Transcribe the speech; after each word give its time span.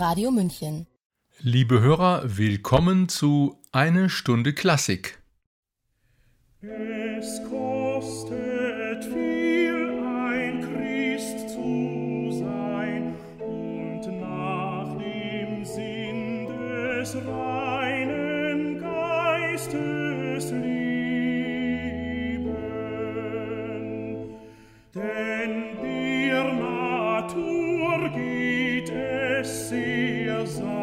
Radio 0.00 0.30
München. 0.30 0.86
Liebe 1.40 1.80
Hörer, 1.82 2.22
willkommen 2.24 3.10
zu 3.10 3.60
Eine 3.70 4.08
Stunde 4.08 4.54
Klassik. 4.54 5.18
Es 6.62 7.42
kostet 7.50 9.04
viel, 9.04 10.00
ein 10.24 10.62
Christ 10.62 11.50
zu 11.50 12.32
sein 12.32 13.14
und 13.40 14.20
nach 14.20 14.96
dem 14.96 15.66
Sinn 15.66 16.46
des 16.46 17.14
reinen 17.16 18.80
Geistes 18.80 20.50
leben. 20.50 20.96
Denn 24.94 25.76
der 25.82 26.54
Natur 26.54 28.08
geht 28.14 28.88
es 28.88 29.68
sehr 29.68 29.89
Jesus. 30.50 30.79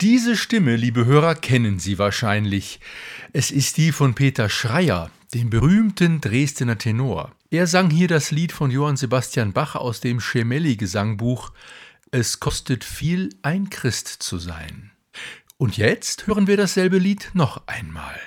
Diese 0.00 0.34
Stimme, 0.34 0.76
liebe 0.76 1.04
Hörer, 1.04 1.34
kennen 1.34 1.78
Sie 1.78 1.98
wahrscheinlich. 1.98 2.80
Es 3.34 3.50
ist 3.50 3.76
die 3.76 3.92
von 3.92 4.14
Peter 4.14 4.48
Schreier, 4.48 5.10
dem 5.34 5.50
berühmten 5.50 6.22
Dresdner 6.22 6.78
Tenor. 6.78 7.32
Er 7.50 7.66
sang 7.66 7.90
hier 7.90 8.08
das 8.08 8.30
Lied 8.30 8.50
von 8.50 8.70
Johann 8.70 8.96
Sebastian 8.96 9.52
Bach 9.52 9.74
aus 9.74 10.00
dem 10.00 10.18
Schemelli-Gesangbuch 10.18 11.52
Es 12.12 12.40
kostet 12.40 12.82
viel, 12.82 13.28
ein 13.42 13.68
Christ 13.68 14.08
zu 14.08 14.38
sein. 14.38 14.90
Und 15.58 15.76
jetzt 15.76 16.26
hören 16.26 16.46
wir 16.46 16.56
dasselbe 16.56 16.96
Lied 16.96 17.32
noch 17.34 17.66
einmal. 17.66 18.18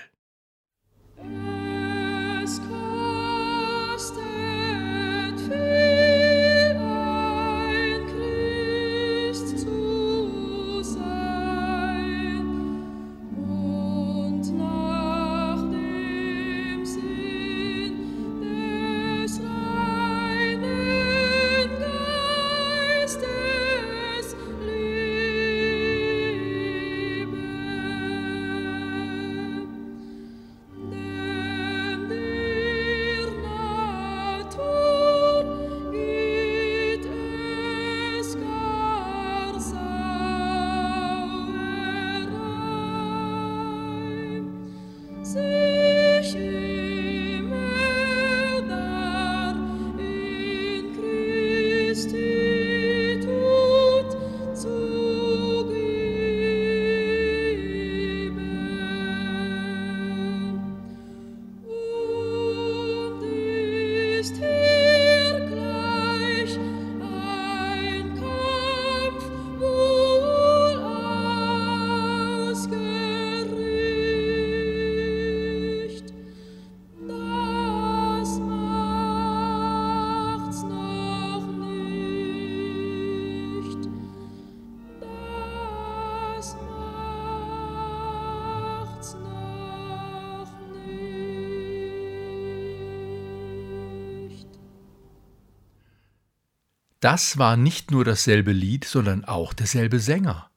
Das 97.04 97.38
war 97.38 97.58
nicht 97.58 97.92
nur 97.92 98.06
dasselbe 98.06 98.54
Lied, 98.54 98.86
sondern 98.86 99.26
auch 99.26 99.52
derselbe 99.52 100.00
Sänger. 100.00 100.50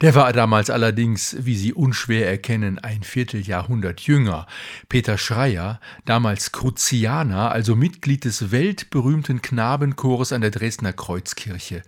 Der 0.00 0.14
war 0.14 0.32
damals 0.32 0.70
allerdings, 0.70 1.36
wie 1.40 1.56
Sie 1.56 1.72
unschwer 1.72 2.28
erkennen, 2.30 2.78
ein 2.78 3.02
Vierteljahrhundert 3.02 4.02
jünger. 4.02 4.46
Peter 4.88 5.18
Schreier, 5.18 5.80
damals 6.04 6.52
Cruzianer, 6.52 7.50
also 7.50 7.74
Mitglied 7.74 8.24
des 8.24 8.52
weltberühmten 8.52 9.42
Knabenchores 9.42 10.32
an 10.32 10.40
der 10.40 10.52
Dresdner 10.52 10.92
Kreuzkirche. 10.92 11.82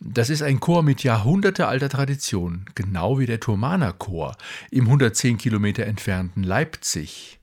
Das 0.00 0.28
ist 0.28 0.42
ein 0.42 0.58
Chor 0.58 0.82
mit 0.82 1.04
jahrhundertealter 1.04 1.90
Tradition, 1.90 2.64
genau 2.74 3.20
wie 3.20 3.26
der 3.26 3.38
Thomaner 3.38 3.92
Chor 3.92 4.36
im 4.72 4.86
110 4.86 5.38
Kilometer 5.38 5.86
entfernten 5.86 6.42
Leipzig. 6.42 7.38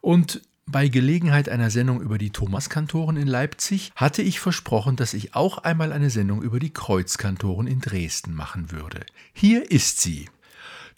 Und 0.00 0.40
bei 0.70 0.88
Gelegenheit 0.88 1.48
einer 1.48 1.70
Sendung 1.70 2.00
über 2.00 2.18
die 2.18 2.30
Thomaskantoren 2.30 3.16
in 3.16 3.26
Leipzig 3.26 3.92
hatte 3.96 4.22
ich 4.22 4.40
versprochen, 4.40 4.96
dass 4.96 5.14
ich 5.14 5.34
auch 5.34 5.58
einmal 5.58 5.92
eine 5.92 6.10
Sendung 6.10 6.42
über 6.42 6.58
die 6.60 6.72
Kreuzkantoren 6.72 7.66
in 7.66 7.80
Dresden 7.80 8.34
machen 8.34 8.70
würde. 8.70 9.00
Hier 9.32 9.70
ist 9.70 10.00
sie. 10.00 10.28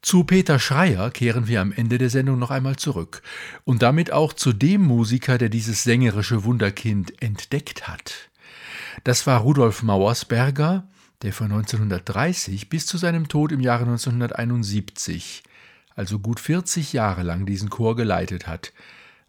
Zu 0.03 0.25
Peter 0.25 0.59
Schreier 0.59 1.11
kehren 1.11 1.47
wir 1.47 1.61
am 1.61 1.73
Ende 1.73 1.97
der 1.97 2.11
Sendung 2.11 2.39
noch 2.39 2.51
einmal 2.51 2.77
zurück 2.77 3.23
und 3.65 3.83
damit 3.83 4.13
auch 4.13 4.33
zu 4.33 4.53
dem 4.53 4.83
Musiker, 4.83 5.39
der 5.39 5.49
dieses 5.49 5.85
sängerische 5.85 6.45
Wunderkind 6.45 7.23
entdeckt 7.23 7.87
hat. 7.87 8.29
Das 9.05 9.27
war 9.27 9.41
Rudolf 9.41 9.83
Mauersberger, 9.83 10.89
der 11.23 11.33
von 11.33 11.53
1930 11.53 12.69
bis 12.69 12.87
zu 12.87 12.99
seinem 12.99 13.29
Tod 13.29 13.53
im 13.53 13.61
Jahre 13.61 13.85
1971, 13.85 15.45
also 15.95 16.19
gut 16.19 16.41
40 16.41 16.93
Jahre 16.93 17.23
lang 17.23 17.47
diesen 17.47 17.71
Chor 17.71 17.95
geleitet 17.95 18.49
hat, 18.49 18.73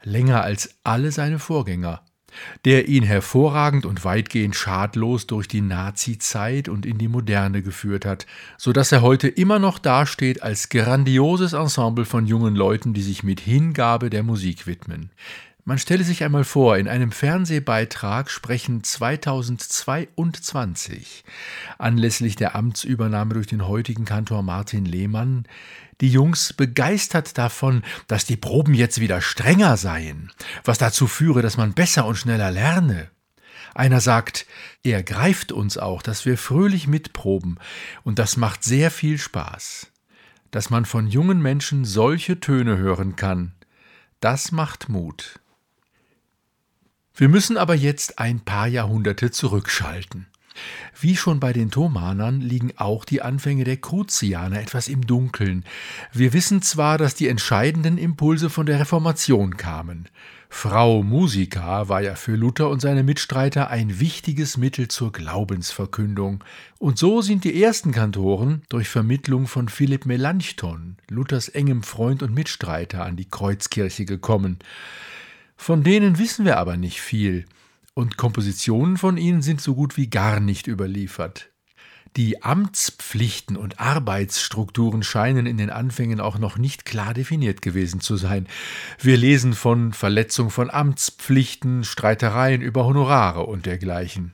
länger 0.06 0.44
als 0.44 0.76
alle 0.84 1.12
seine 1.12 1.40
Vorgänger, 1.40 2.02
der 2.66 2.88
ihn 2.88 3.04
hervorragend 3.04 3.86
und 3.86 4.06
weitgehend 4.06 4.56
schadlos 4.56 5.28
durch 5.28 5.48
die 5.48 5.62
Nazi-Zeit 5.62 6.70
und 6.70 6.86
in 6.86 6.98
die 6.98 7.08
Moderne 7.08 7.62
geführt 7.62 8.06
hat, 8.06 8.26
so 8.58 8.74
dass 8.74 8.92
er 8.92 9.02
heute 9.02 9.28
immer 9.28 9.60
noch 9.60 9.80
dasteht 9.80 10.44
als 10.44 10.70
grandioses 10.70 11.54
Ensemble 11.54 12.06
von 12.06 12.26
jungen 12.26 12.56
Leuten, 12.56 12.94
die 12.94 13.04
sich 13.04 13.24
mit 13.24 13.40
Hingabe 13.40 14.10
der 14.10 14.24
Musik 14.24 14.68
widmen. 14.68 15.12
Man 15.66 15.80
stelle 15.80 16.04
sich 16.04 16.26
einmal 16.26 16.44
vor, 16.44 16.78
in 16.78 16.90
einem 16.90 17.14
Fernsehbeitrag 17.14 18.30
sprechen 18.30 18.84
2022 18.84 21.24
anlässlich 21.78 22.36
der 22.36 22.54
Amtsübernahme 22.54 23.36
durch 23.36 23.48
den 23.48 23.66
heutigen 23.66 24.04
Kantor 24.04 24.44
Martin 24.44 24.84
Lehmann 24.84 25.46
die 26.02 26.10
Jungs 26.10 26.54
begeistert 26.54 27.38
davon, 27.38 27.84
dass 28.08 28.26
die 28.26 28.38
Proben 28.38 28.74
jetzt 28.74 29.00
wieder 29.00 29.22
strenger 29.22 29.78
seien, 29.78 30.32
was 30.64 30.78
dazu 30.78 31.08
führe, 31.08 31.42
dass 31.42 31.58
man 31.58 31.74
besser 31.74 32.06
und 32.06 32.16
schneller 32.16 32.52
lerne. 32.52 33.10
Einer 33.76 34.02
sagt, 34.02 34.46
er 34.84 35.04
greift 35.04 35.52
uns 35.52 35.78
auch, 35.78 36.02
dass 36.02 36.26
wir 36.26 36.38
fröhlich 36.38 36.88
mitproben, 36.88 37.60
und 38.04 38.20
das 38.20 38.38
macht 38.38 38.64
sehr 38.64 38.92
viel 38.92 39.18
Spaß. 39.18 39.88
Dass 40.52 40.70
man 40.70 40.86
von 40.86 41.08
jungen 41.08 41.42
Menschen 41.42 41.84
solche 41.84 42.40
Töne 42.40 42.78
hören 42.78 43.16
kann, 43.16 43.54
das 44.20 44.52
macht 44.52 44.90
Mut. 44.90 45.40
Wir 47.16 47.30
müssen 47.30 47.58
aber 47.58 47.76
jetzt 47.76 48.20
ein 48.20 48.40
paar 48.42 48.68
Jahrhunderte 48.68 49.32
zurückschalten. 49.32 50.28
Wie 51.00 51.16
schon 51.16 51.40
bei 51.40 51.54
den 51.54 51.72
Thomanern 51.72 52.42
liegen 52.42 52.74
auch 52.78 53.06
die 53.06 53.22
Anfänge 53.22 53.64
der 53.64 53.78
Kruzianer 53.78 54.60
etwas 54.60 54.88
im 54.88 55.06
Dunkeln. 55.06 55.66
Wir 56.12 56.34
wissen 56.34 56.62
zwar, 56.62 56.98
dass 56.98 57.16
die 57.16 57.28
entscheidenden 57.28 57.98
Impulse 57.98 58.50
von 58.50 58.66
der 58.66 58.80
Reformation 58.80 59.58
kamen. 59.58 60.10
Frau 60.56 61.02
Musica 61.02 61.90
war 61.90 62.02
ja 62.02 62.14
für 62.14 62.36
Luther 62.36 62.70
und 62.70 62.80
seine 62.80 63.02
Mitstreiter 63.02 63.72
ein 63.72 64.00
wichtiges 64.00 64.56
Mittel 64.56 64.88
zur 64.88 65.12
Glaubensverkündung. 65.12 66.44
Und 66.78 67.00
so 67.00 67.22
sind 67.22 67.44
die 67.44 67.62
ersten 67.62 67.92
Kantoren 67.92 68.62
durch 68.70 68.88
Vermittlung 68.88 69.48
von 69.48 69.68
Philipp 69.68 70.06
Melanchthon, 70.06 70.98
Luthers 71.10 71.50
engem 71.50 71.82
Freund 71.82 72.22
und 72.22 72.36
Mitstreiter, 72.36 73.04
an 73.04 73.18
die 73.18 73.28
Kreuzkirche 73.28 74.06
gekommen. 74.06 74.60
Von 75.58 75.84
denen 75.84 76.20
wissen 76.20 76.46
wir 76.46 76.58
aber 76.58 76.78
nicht 76.78 77.02
viel 77.02 77.46
und 77.94 78.18
Kompositionen 78.18 78.98
von 78.98 79.18
ihnen 79.18 79.42
sind 79.42 79.62
so 79.62 79.76
gut 79.76 79.98
wie 79.98 80.10
gar 80.10 80.40
nicht 80.40 80.68
überliefert. 80.68 81.50
Die 82.16 82.44
Amtspflichten 82.44 83.58
und 83.58 83.80
Arbeitsstrukturen 83.80 85.02
scheinen 85.02 85.48
in 85.48 85.58
den 85.58 85.72
Anfängen 85.72 86.20
auch 86.20 86.38
noch 86.38 86.60
nicht 86.60 86.86
klar 86.86 87.16
definiert 87.16 87.64
gewesen 87.64 88.02
zu 88.02 88.18
sein. 88.18 88.48
Wir 89.00 89.18
lesen 89.18 89.54
von 89.54 89.94
Verletzung 89.94 90.52
von 90.52 90.70
Amtspflichten, 90.70 91.84
Streitereien 91.84 92.62
über 92.62 92.86
Honorare 92.86 93.48
und 93.48 93.66
dergleichen. 93.66 94.34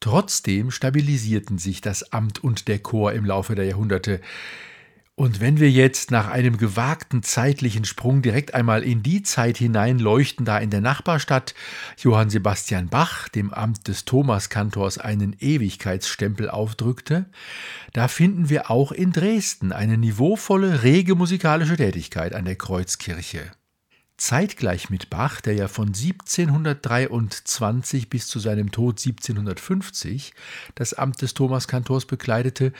Trotzdem 0.00 0.70
stabilisierten 0.70 1.56
sich 1.56 1.80
das 1.80 2.12
Amt 2.12 2.44
und 2.44 2.68
der 2.68 2.80
Chor 2.80 3.12
im 3.12 3.24
Laufe 3.24 3.54
der 3.54 3.64
Jahrhunderte. 3.64 4.20
Und 5.14 5.40
wenn 5.40 5.60
wir 5.60 5.70
jetzt 5.70 6.10
nach 6.10 6.28
einem 6.28 6.56
gewagten 6.56 7.22
zeitlichen 7.22 7.84
Sprung 7.84 8.22
direkt 8.22 8.54
einmal 8.54 8.82
in 8.82 9.02
die 9.02 9.22
Zeit 9.22 9.58
hineinleuchten, 9.58 10.46
da 10.46 10.56
in 10.56 10.70
der 10.70 10.80
Nachbarstadt 10.80 11.54
Johann 11.98 12.30
Sebastian 12.30 12.88
Bach 12.88 13.28
dem 13.28 13.52
Amt 13.52 13.88
des 13.88 14.06
Thomaskantors 14.06 14.96
einen 14.96 15.36
Ewigkeitsstempel 15.38 16.48
aufdrückte, 16.48 17.26
da 17.92 18.08
finden 18.08 18.48
wir 18.48 18.70
auch 18.70 18.90
in 18.90 19.12
Dresden 19.12 19.72
eine 19.72 19.98
niveauvolle, 19.98 20.82
rege 20.82 21.14
musikalische 21.14 21.76
Tätigkeit 21.76 22.34
an 22.34 22.46
der 22.46 22.56
Kreuzkirche. 22.56 23.52
Zeitgleich 24.16 24.88
mit 24.88 25.10
Bach, 25.10 25.42
der 25.42 25.52
ja 25.54 25.68
von 25.68 25.88
1723 25.88 28.08
bis 28.08 28.28
zu 28.28 28.38
seinem 28.38 28.70
Tod 28.70 28.98
1750 28.98 30.32
das 30.74 30.94
Amt 30.94 31.20
des 31.20 31.34
Thomaskantors 31.34 32.06
bekleidete, 32.06 32.72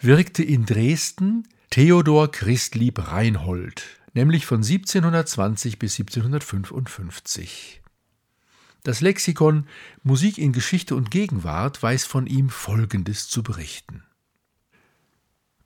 wirkte 0.00 0.42
in 0.42 0.66
Dresden 0.66 1.44
Theodor 1.72 2.32
Christlieb 2.32 3.12
Reinhold, 3.12 3.84
nämlich 4.12 4.44
von 4.44 4.56
1720 4.56 5.78
bis 5.78 6.00
1755. 6.00 7.80
Das 8.82 9.00
Lexikon 9.00 9.68
Musik 10.02 10.38
in 10.38 10.52
Geschichte 10.52 10.96
und 10.96 11.12
Gegenwart 11.12 11.80
weiß 11.80 12.06
von 12.06 12.26
ihm 12.26 12.48
Folgendes 12.48 13.28
zu 13.28 13.44
berichten. 13.44 14.02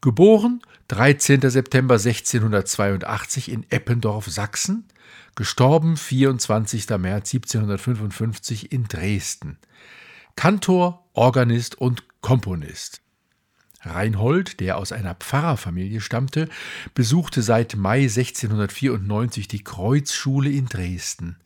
Geboren 0.03 0.61
13. 0.89 1.41
September 1.49 1.95
1682 1.95 3.51
in 3.51 3.65
Eppendorf, 3.71 4.27
Sachsen, 4.27 4.85
gestorben 5.37 5.97
24. 5.97 6.87
März 6.99 7.33
1755 7.33 8.73
in 8.73 8.85
Dresden. 8.89 9.57
Kantor, 10.37 11.09
Organist 11.15 11.77
und 11.79 12.05
Komponist. 12.21 13.04
Reinhold, 13.87 14.61
der 14.61 14.79
aus 14.79 14.93
einer 14.93 15.15
Pfarrerfamilie 15.15 16.01
stammte, 16.01 16.49
besuchte 16.95 17.43
seit 17.43 17.77
Mai 17.77 18.03
1694 18.03 19.49
die 19.49 19.65
Kreuzschule 19.65 20.51
in 20.51 20.67
Dresden. 20.67 21.37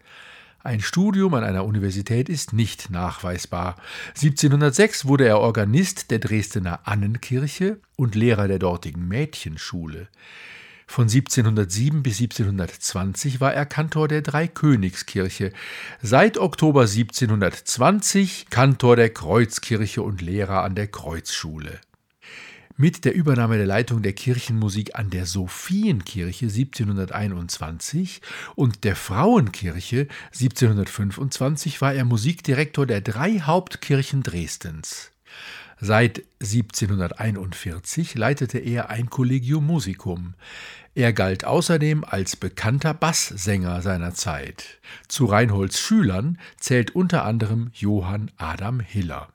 Ein 0.63 0.81
Studium 0.81 1.35
an 1.35 1.45
einer 1.45 1.65
Universität 1.65 2.29
ist 2.29 2.53
nicht 2.53 2.91
nachweisbar. 2.91 3.77
1706 4.09 5.07
wurde 5.07 5.27
er 5.27 5.39
Organist 5.39 6.11
der 6.11 6.19
Dresdner 6.19 6.81
Annenkirche 6.85 7.79
und 7.97 8.15
Lehrer 8.15 8.49
der 8.49 8.59
dortigen 8.59 9.07
Mädchenschule. 9.09 10.09
Von 10.87 11.05
1707 11.05 12.03
bis 12.03 12.21
1720 12.21 13.41
war 13.41 13.55
er 13.55 13.67
Kantor 13.67 14.09
der 14.09 14.23
Dreikönigskirche, 14.23 15.53
seit 16.03 16.39
Oktober 16.39 16.83
1720 16.83 18.47
Kantor 18.51 18.97
der 18.97 19.11
Kreuzkirche 19.11 20.03
und 20.03 20.23
Lehrer 20.23 20.65
an 20.65 20.75
der 20.75 20.89
Kreuzschule. 20.89 21.79
Mit 22.81 23.05
der 23.05 23.13
Übernahme 23.13 23.57
der 23.57 23.67
Leitung 23.67 24.03
der 24.03 24.13
Kirchenmusik 24.13 24.97
an 24.97 25.11
der 25.11 25.27
Sophienkirche 25.27 26.47
1721 26.47 28.23
und 28.55 28.85
der 28.85 28.95
Frauenkirche 28.95 30.07
1725 30.27 31.81
war 31.81 31.93
er 31.93 32.05
Musikdirektor 32.05 32.87
der 32.87 33.01
drei 33.01 33.41
Hauptkirchen 33.41 34.23
Dresdens. 34.23 35.11
Seit 35.81 36.23
1741 36.41 38.15
leitete 38.15 38.59
er 38.61 38.91
ein 38.91 39.11
Collegium 39.11 39.67
Musicum. 39.67 40.35
Er 40.95 41.13
galt 41.13 41.45
außerdem 41.45 42.05
als 42.05 42.37
bekannter 42.37 42.95
Basssänger 42.95 43.83
seiner 43.83 44.15
Zeit. 44.15 44.79
Zu 45.09 45.25
Reinholds 45.25 45.81
Schülern 45.81 46.39
zählt 46.61 46.95
unter 46.95 47.25
anderem 47.25 47.73
Johann 47.75 48.31
Adam 48.37 48.79
Hiller. 48.79 49.31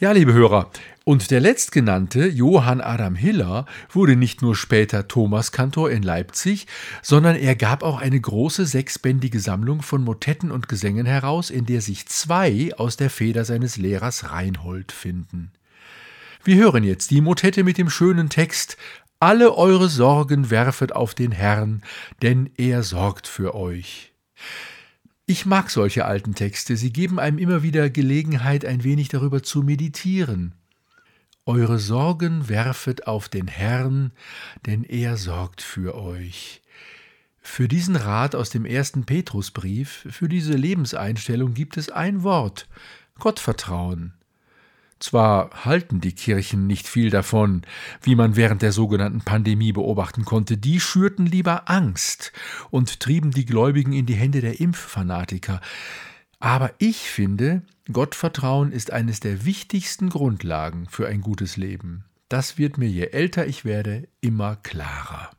Ja, 0.00 0.12
liebe 0.12 0.32
Hörer, 0.32 0.70
und 1.04 1.30
der 1.30 1.40
letztgenannte 1.40 2.26
Johann 2.26 2.80
Adam 2.80 3.14
Hiller 3.14 3.66
wurde 3.90 4.16
nicht 4.16 4.40
nur 4.40 4.56
später 4.56 5.06
Thomaskantor 5.08 5.90
in 5.90 6.02
Leipzig, 6.02 6.66
sondern 7.02 7.36
er 7.36 7.54
gab 7.54 7.82
auch 7.82 8.00
eine 8.00 8.18
große 8.18 8.64
sechsbändige 8.64 9.40
Sammlung 9.40 9.82
von 9.82 10.02
Motetten 10.02 10.52
und 10.52 10.70
Gesängen 10.70 11.04
heraus, 11.04 11.50
in 11.50 11.66
der 11.66 11.82
sich 11.82 12.06
zwei 12.08 12.70
aus 12.78 12.96
der 12.96 13.10
Feder 13.10 13.44
seines 13.44 13.76
Lehrers 13.76 14.30
Reinhold 14.30 14.90
finden. 14.90 15.52
Wir 16.44 16.56
hören 16.56 16.82
jetzt 16.82 17.10
die 17.10 17.20
Motette 17.20 17.62
mit 17.62 17.76
dem 17.76 17.90
schönen 17.90 18.30
Text 18.30 18.78
Alle 19.18 19.54
eure 19.54 19.90
Sorgen 19.90 20.48
werfet 20.48 20.92
auf 20.96 21.14
den 21.14 21.30
Herrn, 21.30 21.82
denn 22.22 22.48
er 22.56 22.84
sorgt 22.84 23.26
für 23.26 23.54
euch. 23.54 24.14
Ich 25.30 25.46
mag 25.46 25.70
solche 25.70 26.06
alten 26.06 26.34
Texte, 26.34 26.76
sie 26.76 26.92
geben 26.92 27.20
einem 27.20 27.38
immer 27.38 27.62
wieder 27.62 27.88
Gelegenheit, 27.88 28.64
ein 28.64 28.82
wenig 28.82 29.10
darüber 29.10 29.44
zu 29.44 29.62
meditieren. 29.62 30.56
Eure 31.46 31.78
Sorgen 31.78 32.48
werfet 32.48 33.06
auf 33.06 33.28
den 33.28 33.46
Herrn, 33.46 34.10
denn 34.66 34.82
er 34.82 35.16
sorgt 35.16 35.62
für 35.62 35.94
euch. 35.94 36.62
Für 37.40 37.68
diesen 37.68 37.94
Rat 37.94 38.34
aus 38.34 38.50
dem 38.50 38.64
ersten 38.64 39.06
Petrusbrief, 39.06 40.04
für 40.10 40.28
diese 40.28 40.54
Lebenseinstellung 40.54 41.54
gibt 41.54 41.76
es 41.76 41.90
ein 41.90 42.24
Wort 42.24 42.66
Gottvertrauen. 43.20 44.14
Zwar 45.00 45.64
halten 45.64 46.02
die 46.02 46.14
Kirchen 46.14 46.66
nicht 46.66 46.86
viel 46.86 47.08
davon, 47.08 47.62
wie 48.02 48.14
man 48.14 48.36
während 48.36 48.60
der 48.60 48.70
sogenannten 48.70 49.22
Pandemie 49.22 49.72
beobachten 49.72 50.26
konnte, 50.26 50.58
die 50.58 50.78
schürten 50.78 51.24
lieber 51.24 51.70
Angst 51.70 52.32
und 52.70 53.00
trieben 53.00 53.30
die 53.30 53.46
Gläubigen 53.46 53.94
in 53.94 54.04
die 54.04 54.14
Hände 54.14 54.42
der 54.42 54.60
Impffanatiker. 54.60 55.62
Aber 56.38 56.72
ich 56.78 56.98
finde, 56.98 57.62
Gottvertrauen 57.90 58.72
ist 58.72 58.92
eines 58.92 59.20
der 59.20 59.46
wichtigsten 59.46 60.10
Grundlagen 60.10 60.86
für 60.88 61.08
ein 61.08 61.22
gutes 61.22 61.56
Leben. 61.56 62.04
Das 62.28 62.58
wird 62.58 62.76
mir 62.76 62.88
je 62.88 63.06
älter 63.06 63.46
ich 63.46 63.64
werde 63.64 64.06
immer 64.20 64.56
klarer. 64.56 65.30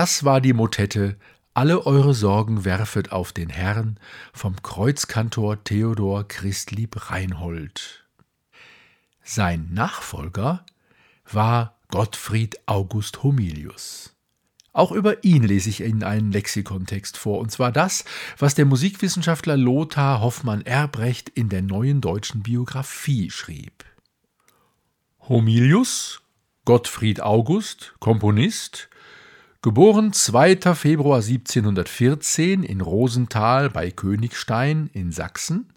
Das 0.00 0.22
war 0.22 0.40
die 0.40 0.52
Motette 0.52 1.16
Alle 1.54 1.84
eure 1.84 2.14
Sorgen 2.14 2.64
werfet 2.64 3.10
auf 3.10 3.32
den 3.32 3.48
Herrn 3.48 3.98
vom 4.32 4.62
Kreuzkantor 4.62 5.64
Theodor 5.64 6.28
Christlieb 6.28 7.10
Reinhold. 7.10 8.06
Sein 9.24 9.70
Nachfolger 9.72 10.64
war 11.28 11.80
Gottfried 11.88 12.60
August 12.66 13.24
Homilius. 13.24 14.14
Auch 14.72 14.92
über 14.92 15.24
ihn 15.24 15.42
lese 15.42 15.68
ich 15.68 15.80
Ihnen 15.80 16.04
einen 16.04 16.30
Lexikontext 16.30 17.16
vor, 17.16 17.40
und 17.40 17.50
zwar 17.50 17.72
das, 17.72 18.04
was 18.38 18.54
der 18.54 18.66
Musikwissenschaftler 18.66 19.56
Lothar 19.56 20.20
Hoffmann 20.20 20.62
Erbrecht 20.62 21.28
in 21.28 21.48
der 21.48 21.62
neuen 21.62 22.00
deutschen 22.00 22.44
Biografie 22.44 23.32
schrieb. 23.32 23.84
Homilius, 25.28 26.22
Gottfried 26.64 27.20
August, 27.20 27.96
Komponist, 27.98 28.87
geboren 29.60 30.12
2. 30.12 30.74
Februar 30.74 31.20
1714 31.20 32.62
in 32.62 32.80
Rosenthal 32.80 33.70
bei 33.70 33.90
Königstein 33.90 34.88
in 34.92 35.10
Sachsen, 35.10 35.72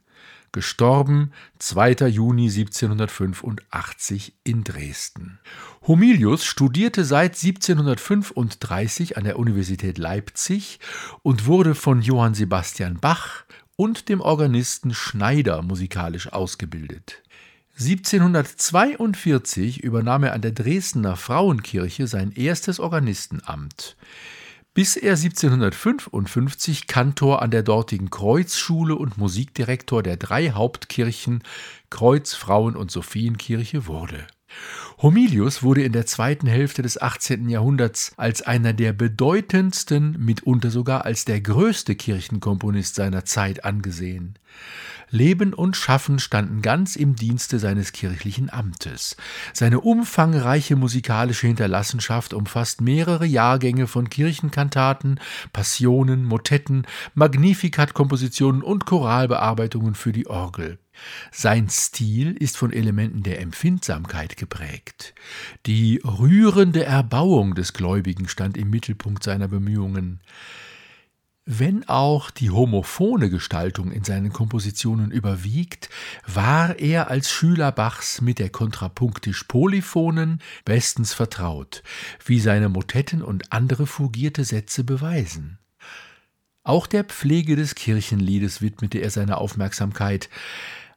gestorben 0.52 1.32
2. 1.58 2.08
Juni 2.10 2.44
1785 2.44 4.36
in 4.44 4.64
Dresden. 4.64 5.40
Homilius 5.88 6.46
studierte 6.46 7.06
seit 7.06 7.36
1735 7.42 9.18
an 9.18 9.24
der 9.24 9.40
Universität 9.40 9.98
Leipzig 9.98 10.80
und 11.24 11.48
wurde 11.48 11.74
von 11.74 12.04
Johann 12.04 12.36
Sebastian 12.36 13.00
Bach 13.00 13.46
und 13.78 14.10
dem 14.10 14.22
Organisten 14.22 14.94
Schneider 14.94 15.64
musikalisch 15.64 16.32
ausgebildet. 16.32 17.24
1742 17.82 19.84
übernahm 19.84 20.24
er 20.24 20.34
an 20.34 20.42
der 20.42 20.52
Dresdner 20.52 21.16
Frauenkirche 21.16 22.08
sein 22.08 22.32
erstes 22.32 22.80
Organistenamt 22.80 23.96
bis 24.74 24.96
er 24.96 25.16
1755 25.16 26.88
Kantor 26.88 27.42
an 27.42 27.52
der 27.52 27.64
dortigen 27.64 28.10
Kreuzschule 28.10 28.96
und 28.96 29.18
Musikdirektor 29.18 30.02
der 30.02 30.18
drei 30.18 30.52
Hauptkirchen 30.52 31.44
Kreuz, 31.90 32.34
Frauen 32.34 32.78
und 32.78 32.90
Sophienkirche 32.90 33.88
wurde. 33.88 34.26
Homilius 35.02 35.64
wurde 35.64 35.84
in 35.84 35.94
der 35.94 36.06
zweiten 36.06 36.46
Hälfte 36.46 36.84
des 36.84 37.02
18. 37.02 37.50
Jahrhunderts 37.50 38.14
als 38.18 38.44
einer 38.44 38.74
der 38.74 38.94
bedeutendsten, 38.94 40.16
mitunter 40.20 40.70
sogar 40.70 41.06
als 41.06 41.26
der 41.26 41.42
größte 41.42 41.96
Kirchenkomponist 41.96 42.96
seiner 42.96 43.26
Zeit 43.26 43.66
angesehen. 43.66 44.38
Leben 45.10 45.54
und 45.54 45.76
Schaffen 45.76 46.20
standen 46.20 46.62
ganz 46.62 46.96
im 46.96 47.16
Dienste 47.16 47.60
seines 47.60 47.92
kirchlichen 47.92 48.50
Amtes. 48.50 49.18
Seine 49.54 49.82
umfangreiche 49.82 50.78
musikalische 50.78 51.48
Hinterlassenschaft 51.48 52.34
umfasst 52.34 52.80
mehrere 52.80 53.26
Jahrgänge 53.26 53.88
von 53.88 54.10
Kirchenkantaten, 54.10 55.20
Passionen, 55.52 56.24
Motetten, 56.24 56.88
Magnificat-Kompositionen 57.14 58.62
und 58.62 58.86
Choralbearbeitungen 58.86 59.96
für 59.96 60.14
die 60.14 60.28
Orgel. 60.28 60.80
Sein 61.32 61.70
Stil 61.70 62.36
ist 62.38 62.58
von 62.58 62.74
Elementen 62.74 63.24
der 63.24 63.42
Empfindsamkeit 63.42 64.38
geprägt. 64.38 65.14
Die 65.66 66.02
rührende 66.04 66.84
Erbauung 66.84 67.56
des 67.56 67.74
Gläubigen 67.74 68.28
stand 68.28 68.58
im 68.58 68.70
Mittelpunkt 68.70 69.24
seiner 69.24 69.48
Bemühungen. 69.48 70.22
Wenn 71.46 71.90
auch 71.90 72.30
die 72.30 72.52
homophone 72.52 73.32
Gestaltung 73.32 73.92
in 73.92 74.04
seinen 74.04 74.32
Kompositionen 74.32 75.10
überwiegt, 75.10 75.90
war 76.28 76.78
er 76.78 77.10
als 77.10 77.32
Schüler 77.32 77.72
Bachs 77.72 78.22
mit 78.22 78.38
der 78.38 78.50
kontrapunktisch-polyphonen 78.50 80.40
bestens 80.66 81.14
vertraut, 81.14 81.82
wie 82.24 82.40
seine 82.40 82.70
Motetten 82.70 83.24
und 83.24 83.52
andere 83.52 83.88
fugierte 83.88 84.46
Sätze 84.46 84.84
beweisen. 84.84 85.58
Auch 86.64 86.86
der 86.86 87.04
Pflege 87.04 87.56
des 87.56 87.74
Kirchenliedes 87.74 88.62
widmete 88.62 89.00
er 89.00 89.10
seine 89.10 89.38
Aufmerksamkeit, 89.38 90.30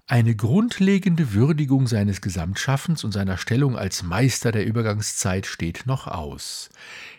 eine 0.07 0.37
grundlegende 0.37 1.33
Würdigung 1.33 1.87
seines 1.87 2.21
Gesamtschaffens 2.21 3.05
und 3.05 3.13
seiner 3.13 3.39
Stellung 3.39 3.77
als 3.77 4.03
Meister 4.03 4.53
der 4.53 4.67
Übergangszeit 4.67 5.47
steht 5.47 5.87
noch 5.87 6.07
aus. 6.07 6.69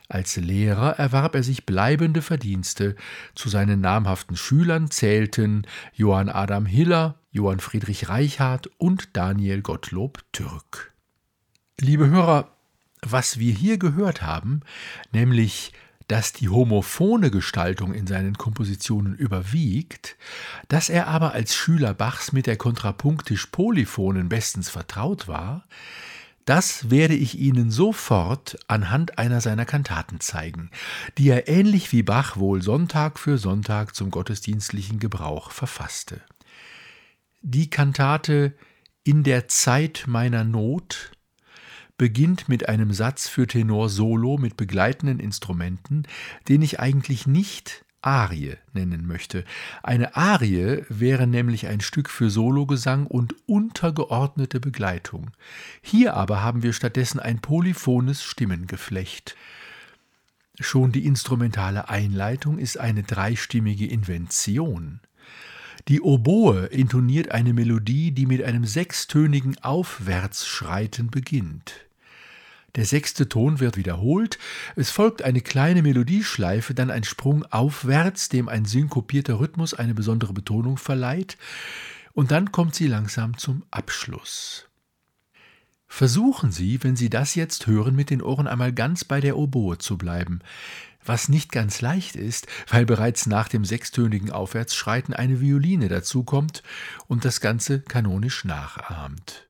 Als 0.08 0.36
Lehrer 0.36 1.00
erwarb 1.00 1.34
er 1.34 1.42
sich 1.42 1.66
bleibende 1.66 2.22
Verdienste. 2.22 2.96
Zu 3.34 3.50
seinen 3.50 3.82
namhaften 3.82 4.38
Schülern 4.38 4.92
zählten 4.92 5.66
Johann 5.94 6.30
Adam 6.30 6.68
Hiller, 6.68 7.16
Johann 7.32 7.60
Friedrich 7.60 8.08
Reichardt 8.08 8.70
und 8.78 9.18
Daniel 9.18 9.64
Gottlob 9.64 10.24
Türk. 10.32 10.94
Liebe 11.80 12.08
Hörer, 12.08 12.52
was 13.02 13.40
wir 13.40 13.54
hier 13.54 13.80
gehört 13.80 14.22
haben, 14.22 14.62
nämlich 15.12 15.74
dass 16.08 16.34
die 16.34 16.50
homophone 16.50 17.32
Gestaltung 17.32 17.94
in 17.94 18.08
seinen 18.08 18.38
Kompositionen 18.38 19.16
überwiegt, 19.16 20.18
dass 20.68 20.90
er 20.90 21.08
aber 21.08 21.34
als 21.34 21.56
Schüler 21.56 21.94
Bachs 21.94 22.32
mit 22.32 22.48
der 22.48 22.58
kontrapunktisch-polyphonen 22.58 24.30
bestens 24.30 24.70
vertraut 24.70 25.28
war, 25.28 25.64
das 26.46 26.92
werde 26.92 27.16
ich 27.16 27.40
Ihnen 27.40 27.72
sofort 27.72 28.58
anhand 28.68 29.18
einer 29.18 29.42
seiner 29.42 29.66
Kantaten 29.66 30.20
zeigen, 30.20 30.70
die 31.18 31.30
er 31.30 31.48
ähnlich 31.48 31.92
wie 31.92 32.04
Bach 32.04 32.38
wohl 32.38 32.62
Sonntag 32.62 33.18
für 33.18 33.40
Sonntag 33.40 33.96
zum 33.96 34.12
gottesdienstlichen 34.12 35.00
Gebrauch 35.00 35.50
verfasste. 35.50 36.22
Die 37.42 37.70
Kantate 37.72 38.54
In 39.04 39.24
der 39.24 39.48
Zeit 39.48 40.06
meiner 40.08 40.44
Not 40.44 41.12
beginnt 41.98 42.50
mit 42.50 42.68
einem 42.68 42.92
Satz 42.94 43.28
für 43.28 43.48
Tenor 43.48 43.90
Solo 43.90 44.38
mit 44.38 44.58
begleitenden 44.58 45.20
Instrumenten, 45.20 46.04
den 46.50 46.62
ich 46.62 46.80
eigentlich 46.80 47.26
nicht 47.26 47.86
Arie 48.06 48.58
nennen 48.74 49.08
möchte. 49.08 49.44
Eine 49.82 50.16
Arie 50.16 50.84
wäre 50.90 51.26
nämlich 51.26 51.68
ein 51.68 51.82
Stück 51.82 52.10
für 52.10 52.30
Sologesang 52.30 53.08
und 53.08 53.36
untergeordnete 53.48 54.60
Begleitung. 54.60 55.32
Hier 55.82 56.14
aber 56.14 56.44
haben 56.44 56.62
wir 56.62 56.74
stattdessen 56.74 57.20
ein 57.20 57.40
polyphones 57.40 58.24
Stimmengeflecht. 58.24 59.36
Schon 60.60 60.92
die 60.92 61.06
instrumentale 61.06 61.90
Einleitung 61.90 62.60
ist 62.60 62.80
eine 62.80 63.04
dreistimmige 63.04 63.88
Invention. 63.88 65.02
Die 65.88 66.02
Oboe 66.02 66.68
intoniert 66.68 67.32
eine 67.32 67.54
Melodie, 67.54 68.12
die 68.12 68.26
mit 68.26 68.44
einem 68.44 68.66
sechstönigen 68.66 69.58
Aufwärtsschreiten 69.62 71.12
beginnt. 71.12 71.85
Der 72.76 72.86
sechste 72.86 73.30
Ton 73.30 73.60
wird 73.60 73.78
wiederholt, 73.78 74.38
es 74.76 74.92
folgt 74.92 75.22
eine 75.22 75.42
kleine 75.42 75.82
Melodieschleife, 75.82 76.74
dann 76.74 76.92
ein 76.92 77.06
Sprung 77.06 77.46
aufwärts, 77.46 78.28
dem 78.28 78.50
ein 78.50 78.66
synkopierter 78.66 79.40
Rhythmus 79.40 79.74
eine 79.74 79.94
besondere 79.94 80.34
Betonung 80.34 80.78
verleiht, 80.78 81.38
und 82.14 82.32
dann 82.32 82.52
kommt 82.52 82.76
sie 82.76 82.88
langsam 82.88 83.38
zum 83.38 83.64
Abschluss. 83.72 84.68
Versuchen 85.88 86.52
Sie, 86.52 86.84
wenn 86.84 86.96
Sie 86.96 87.10
das 87.10 87.36
jetzt 87.36 87.68
hören, 87.68 87.96
mit 87.96 88.10
den 88.10 88.22
Ohren 88.22 88.48
einmal 88.48 88.74
ganz 88.74 89.06
bei 89.06 89.22
der 89.22 89.38
Oboe 89.38 89.78
zu 89.78 89.98
bleiben, 89.98 90.40
was 91.06 91.30
nicht 91.30 91.52
ganz 91.52 91.82
leicht 91.82 92.16
ist, 92.16 92.48
weil 92.70 92.86
bereits 92.86 93.28
nach 93.28 93.48
dem 93.48 93.64
sechstönigen 93.64 94.32
Aufwärtsschreiten 94.32 95.14
eine 95.14 95.40
Violine 95.40 95.88
dazukommt 95.88 96.64
und 97.08 97.24
das 97.24 97.40
Ganze 97.40 97.82
kanonisch 97.82 98.44
nachahmt. 98.44 99.48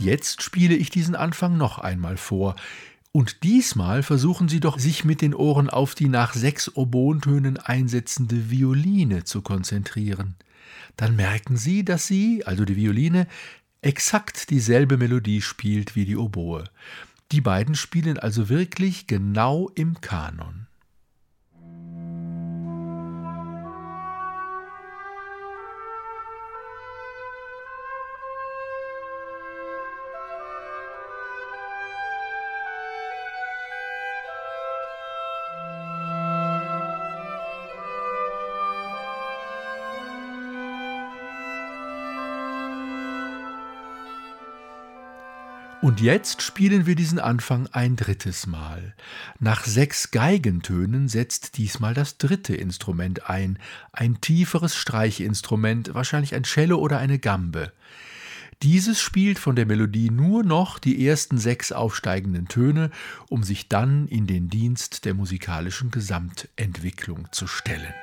Jetzt 0.00 0.40
spiele 0.40 0.74
ich 0.74 0.88
diesen 0.88 1.14
Anfang 1.14 1.58
noch 1.58 1.78
einmal 1.78 2.16
vor. 2.16 2.56
Und 3.12 3.42
diesmal 3.42 4.02
versuchen 4.02 4.48
Sie 4.48 4.58
doch, 4.58 4.78
sich 4.78 5.04
mit 5.04 5.20
den 5.20 5.34
Ohren 5.34 5.68
auf 5.68 5.94
die 5.94 6.08
nach 6.08 6.32
sechs 6.32 6.74
Oboentönen 6.74 7.58
einsetzende 7.58 8.50
Violine 8.50 9.24
zu 9.24 9.42
konzentrieren. 9.42 10.36
Dann 10.96 11.16
merken 11.16 11.58
Sie, 11.58 11.84
dass 11.84 12.06
Sie, 12.06 12.46
also 12.46 12.64
die 12.64 12.76
Violine, 12.76 13.26
exakt 13.82 14.48
dieselbe 14.48 14.96
Melodie 14.96 15.42
spielt 15.42 15.96
wie 15.96 16.06
die 16.06 16.16
Oboe. 16.16 16.64
Die 17.30 17.42
beiden 17.42 17.74
spielen 17.74 18.18
also 18.18 18.48
wirklich 18.48 19.06
genau 19.06 19.70
im 19.74 20.00
Kanon. 20.00 20.66
Und 45.82 46.02
jetzt 46.02 46.42
spielen 46.42 46.84
wir 46.84 46.94
diesen 46.94 47.18
Anfang 47.18 47.66
ein 47.68 47.96
drittes 47.96 48.46
Mal. 48.46 48.94
Nach 49.38 49.64
sechs 49.64 50.10
Geigentönen 50.10 51.08
setzt 51.08 51.56
diesmal 51.56 51.94
das 51.94 52.18
dritte 52.18 52.54
Instrument 52.54 53.30
ein, 53.30 53.58
ein 53.90 54.20
tieferes 54.20 54.76
Streichinstrument, 54.76 55.94
wahrscheinlich 55.94 56.34
ein 56.34 56.42
Cello 56.42 56.76
oder 56.76 56.98
eine 56.98 57.18
Gambe. 57.18 57.72
Dieses 58.62 59.00
spielt 59.00 59.38
von 59.38 59.56
der 59.56 59.64
Melodie 59.64 60.10
nur 60.10 60.44
noch 60.44 60.78
die 60.78 61.06
ersten 61.06 61.38
sechs 61.38 61.72
aufsteigenden 61.72 62.46
Töne, 62.46 62.90
um 63.30 63.42
sich 63.42 63.70
dann 63.70 64.06
in 64.06 64.26
den 64.26 64.50
Dienst 64.50 65.06
der 65.06 65.14
musikalischen 65.14 65.90
Gesamtentwicklung 65.90 67.28
zu 67.32 67.46
stellen. 67.46 67.94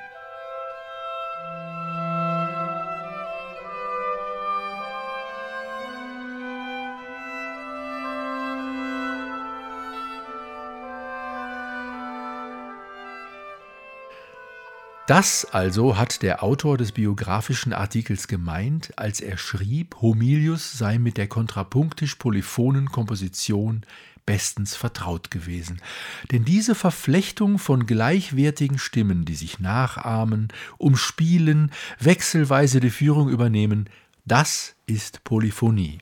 Das 15.08 15.46
also 15.46 15.96
hat 15.96 16.20
der 16.20 16.42
Autor 16.42 16.76
des 16.76 16.92
biografischen 16.92 17.72
Artikels 17.72 18.28
gemeint, 18.28 18.92
als 18.96 19.22
er 19.22 19.38
schrieb, 19.38 20.02
Homilius 20.02 20.76
sei 20.76 20.98
mit 20.98 21.16
der 21.16 21.28
kontrapunktisch-polyphonen 21.28 22.90
Komposition 22.90 23.86
bestens 24.26 24.76
vertraut 24.76 25.30
gewesen. 25.30 25.80
Denn 26.30 26.44
diese 26.44 26.74
Verflechtung 26.74 27.58
von 27.58 27.86
gleichwertigen 27.86 28.78
Stimmen, 28.78 29.24
die 29.24 29.34
sich 29.34 29.60
nachahmen, 29.60 30.48
umspielen, 30.76 31.72
wechselweise 31.98 32.78
die 32.78 32.90
Führung 32.90 33.30
übernehmen, 33.30 33.88
das 34.26 34.74
ist 34.84 35.24
Polyphonie. 35.24 36.00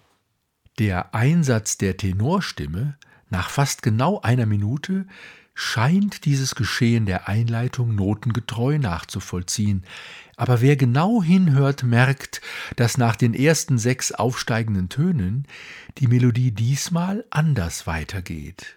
Der 0.81 1.15
Einsatz 1.15 1.79
der 1.79 1.97
Tenorstimme 1.97 2.97
nach 3.31 3.51
fast 3.51 3.83
genau 3.83 4.21
einer 4.21 4.47
Minute 4.47 5.07
scheint 5.59 6.27
dieses 6.27 6.55
Geschehen 6.55 7.07
der 7.07 7.29
Einleitung 7.29 7.95
notengetreu 7.95 8.79
nachzuvollziehen, 8.79 9.85
aber 10.37 10.61
wer 10.61 10.77
genau 10.77 11.23
hinhört, 11.23 11.83
merkt, 11.83 12.43
dass 12.77 12.99
nach 12.99 13.17
den 13.17 13.33
ersten 13.33 13.79
sechs 13.79 14.13
aufsteigenden 14.13 14.91
Tönen 14.91 15.47
die 15.97 16.09
Melodie 16.09 16.53
diesmal 16.53 17.25
anders 17.31 17.87
weitergeht. 17.87 18.77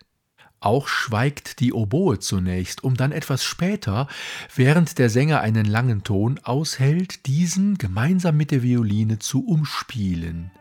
Auch 0.62 0.88
schweigt 0.88 1.60
die 1.60 1.74
Oboe 1.74 2.20
zunächst, 2.20 2.84
um 2.84 2.96
dann 2.96 3.12
etwas 3.12 3.44
später, 3.44 4.08
während 4.56 5.00
der 5.00 5.10
Sänger 5.10 5.42
einen 5.42 5.66
langen 5.66 6.04
Ton 6.04 6.40
aushält, 6.44 7.26
diesen 7.28 7.78
gemeinsam 7.78 8.38
mit 8.38 8.52
der 8.52 8.64
Violine 8.64 9.20
zu 9.20 9.46
umspielen. 9.46 10.52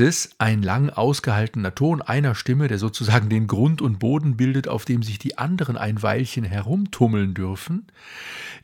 Dieses, 0.00 0.30
ein 0.38 0.62
lang 0.62 0.88
ausgehaltener 0.88 1.74
Ton 1.74 2.00
einer 2.00 2.34
Stimme, 2.34 2.68
der 2.68 2.78
sozusagen 2.78 3.28
den 3.28 3.46
Grund 3.46 3.82
und 3.82 3.98
Boden 3.98 4.38
bildet, 4.38 4.66
auf 4.66 4.86
dem 4.86 5.02
sich 5.02 5.18
die 5.18 5.36
anderen 5.36 5.76
ein 5.76 6.02
Weilchen 6.02 6.42
herumtummeln 6.42 7.34
dürfen, 7.34 7.86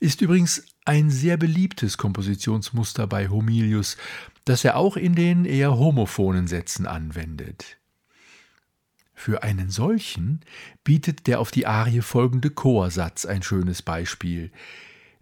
ist 0.00 0.22
übrigens 0.22 0.64
ein 0.86 1.10
sehr 1.10 1.36
beliebtes 1.36 1.98
Kompositionsmuster 1.98 3.06
bei 3.06 3.28
Homilius, 3.28 3.98
das 4.46 4.64
er 4.64 4.78
auch 4.78 4.96
in 4.96 5.14
den 5.14 5.44
eher 5.44 5.76
homophonen 5.76 6.46
Sätzen 6.46 6.86
anwendet. 6.86 7.76
Für 9.12 9.42
einen 9.42 9.68
solchen 9.68 10.40
bietet 10.84 11.26
der 11.26 11.40
auf 11.40 11.50
die 11.50 11.66
Arie 11.66 12.00
folgende 12.00 12.48
Chorsatz 12.48 13.26
ein 13.26 13.42
schönes 13.42 13.82
Beispiel. 13.82 14.52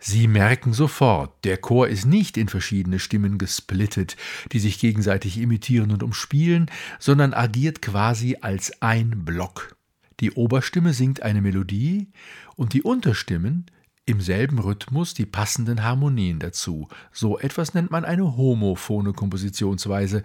Sie 0.07 0.29
merken 0.29 0.75
sofort, 0.75 1.33
der 1.47 1.57
Chor 1.57 1.89
ist 1.89 2.05
nicht 2.05 2.37
in 2.37 2.51
verschiedene 2.51 2.99
Stimmen 2.99 3.39
gesplittet, 3.39 4.19
die 4.53 4.59
sich 4.59 4.79
gegenseitig 4.79 5.39
imitieren 5.39 5.91
und 5.93 6.03
umspielen, 6.03 6.71
sondern 6.99 7.33
agiert 7.33 7.81
quasi 7.81 8.37
als 8.43 8.83
ein 8.83 9.25
Block. 9.25 9.79
Die 10.21 10.33
Oberstimme 10.33 10.93
singt 10.93 11.23
eine 11.23 11.41
Melodie 11.41 12.09
und 12.55 12.75
die 12.75 12.83
Unterstimmen 12.83 13.65
im 14.05 14.21
selben 14.21 14.59
Rhythmus 14.59 15.15
die 15.15 15.25
passenden 15.25 15.83
Harmonien 15.83 16.39
dazu. 16.39 16.89
So 17.11 17.39
etwas 17.39 17.73
nennt 17.73 17.91
man 17.91 18.05
eine 18.05 18.37
homophone 18.37 19.15
Kompositionsweise. 19.15 20.23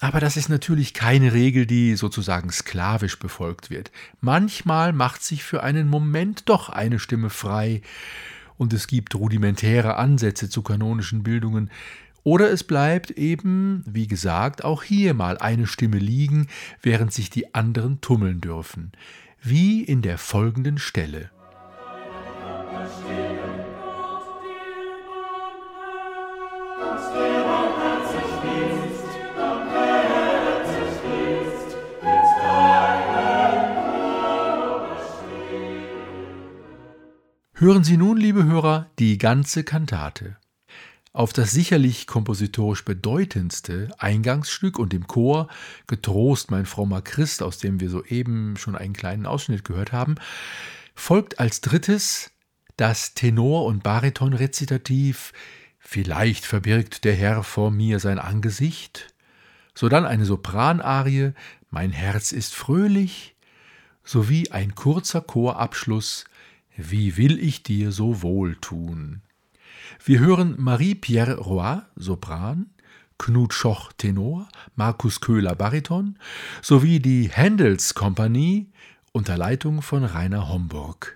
Aber 0.00 0.18
das 0.18 0.36
ist 0.36 0.48
natürlich 0.48 0.94
keine 0.94 1.32
Regel, 1.32 1.64
die 1.64 1.94
sozusagen 1.94 2.50
sklavisch 2.50 3.20
befolgt 3.20 3.70
wird. 3.70 3.92
Manchmal 4.20 4.92
macht 4.92 5.22
sich 5.22 5.44
für 5.44 5.62
einen 5.62 5.86
Moment 5.86 6.48
doch 6.48 6.70
eine 6.70 6.98
Stimme 6.98 7.30
frei, 7.30 7.82
und 8.56 8.72
es 8.72 8.86
gibt 8.86 9.14
rudimentäre 9.14 9.96
Ansätze 9.96 10.48
zu 10.48 10.62
kanonischen 10.62 11.22
Bildungen, 11.22 11.70
oder 12.22 12.50
es 12.50 12.64
bleibt 12.64 13.12
eben, 13.12 13.84
wie 13.86 14.08
gesagt, 14.08 14.64
auch 14.64 14.82
hier 14.82 15.14
mal 15.14 15.38
eine 15.38 15.68
Stimme 15.68 15.98
liegen, 15.98 16.48
während 16.82 17.12
sich 17.12 17.30
die 17.30 17.54
anderen 17.54 18.00
tummeln 18.00 18.40
dürfen, 18.40 18.90
wie 19.40 19.84
in 19.84 20.02
der 20.02 20.18
folgenden 20.18 20.78
Stelle. 20.78 21.30
Hören 37.58 37.84
Sie 37.84 37.96
nun, 37.96 38.18
liebe 38.18 38.44
Hörer, 38.44 38.90
die 38.98 39.16
ganze 39.16 39.64
Kantate. 39.64 40.36
Auf 41.14 41.32
das 41.32 41.52
sicherlich 41.52 42.06
kompositorisch 42.06 42.84
bedeutendste 42.84 43.88
Eingangsstück 43.96 44.78
und 44.78 44.92
dem 44.92 45.06
Chor 45.06 45.48
Getrost, 45.86 46.50
mein 46.50 46.66
frommer 46.66 47.00
Christ, 47.00 47.42
aus 47.42 47.56
dem 47.56 47.80
wir 47.80 47.88
soeben 47.88 48.58
schon 48.58 48.76
einen 48.76 48.92
kleinen 48.92 49.24
Ausschnitt 49.24 49.64
gehört 49.64 49.92
haben, 49.92 50.16
folgt 50.94 51.40
als 51.40 51.62
drittes 51.62 52.30
das 52.76 53.14
Tenor- 53.14 53.64
und 53.64 53.82
Baritonrezitativ 53.82 55.32
Vielleicht 55.78 56.44
verbirgt 56.44 57.04
der 57.04 57.14
Herr 57.14 57.42
vor 57.42 57.70
mir 57.70 58.00
sein 58.00 58.18
Angesicht, 58.18 59.14
sodann 59.74 60.04
eine 60.04 60.26
Sopranarie 60.26 61.32
Mein 61.70 61.92
Herz 61.92 62.32
ist 62.32 62.54
fröhlich, 62.54 63.34
sowie 64.04 64.50
ein 64.50 64.74
kurzer 64.74 65.22
Chorabschluss 65.22 66.26
wie 66.76 67.16
will 67.16 67.38
ich 67.38 67.62
dir 67.62 67.92
so 67.92 68.22
wohl 68.22 68.56
tun? 68.56 69.22
Wir 70.04 70.20
hören 70.20 70.54
Marie-Pierre 70.58 71.38
Roy, 71.38 71.78
Sopran, 71.96 72.70
Knut 73.18 73.54
Schoch, 73.54 73.92
Tenor, 73.96 74.48
Markus 74.74 75.20
Köhler, 75.20 75.54
Bariton, 75.54 76.18
sowie 76.62 77.00
die 77.00 77.30
Händels 77.30 77.94
Kompanie 77.94 78.70
unter 79.12 79.36
Leitung 79.36 79.80
von 79.80 80.04
Rainer 80.04 80.48
Homburg. 80.48 81.14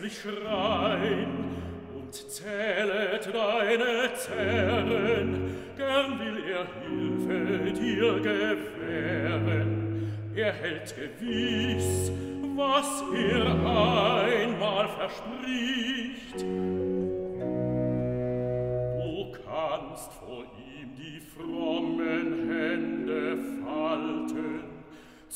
schmerzlich 0.00 0.20
schrein 0.20 1.28
und 1.94 2.14
zählet 2.14 3.28
deine 3.32 4.14
Zähren, 4.14 5.54
gern 5.76 6.18
will 6.18 6.38
er 6.50 6.66
Hilfe 6.82 7.72
dir 7.72 8.20
gewähren. 8.20 10.12
Er 10.34 10.52
hält 10.52 10.94
gewiss, 10.96 12.12
was 12.56 13.02
er 13.14 13.46
einmal 13.46 14.88
verspricht, 14.88 16.44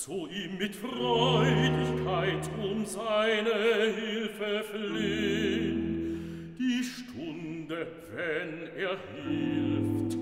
zu 0.05 0.29
ihm 0.29 0.59
mit 0.59 0.77
Freudigkeit 0.77 2.51
um 2.63 2.85
seine 2.85 3.95
Hilfe 3.97 4.63
flehen. 4.71 6.55
Die 6.59 6.85
Stunde, 6.85 7.87
wenn 8.15 8.69
er 8.77 8.99
hilft, 9.15 10.19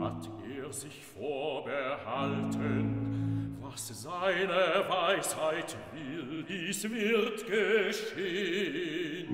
hat 0.00 0.30
er 0.56 0.72
sich 0.72 1.02
vorbehalten. 1.18 3.58
Was 3.60 3.88
seine 4.02 4.84
Weisheit 4.88 5.76
will, 5.92 6.44
dies 6.48 6.88
wird 6.88 7.44
geschehen. 7.44 9.26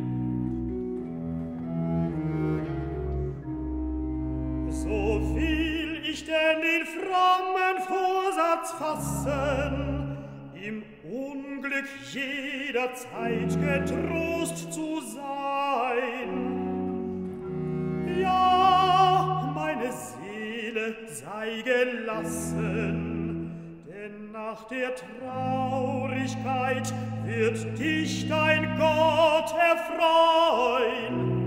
So 4.71 5.21
viel 5.35 6.01
ich 6.05 6.25
denn 6.25 6.63
in 6.63 6.87
frommen 6.87 7.60
Herz 8.61 8.73
fassen, 8.73 10.19
im 10.53 10.83
Unglück 11.11 11.89
jederzeit 12.13 13.59
getrost 13.59 14.71
zu 14.71 15.01
sein. 15.01 16.29
Ja, 18.21 19.51
meine 19.55 19.91
Seele 19.91 20.95
sei 21.09 21.63
gelassen, 21.63 23.51
denn 23.87 24.31
nach 24.31 24.69
der 24.69 24.95
Traurigkeit 24.95 26.93
wird 27.25 27.79
dich 27.79 28.29
dein 28.29 28.77
Gott 28.77 29.55
erfreuen. 29.59 31.40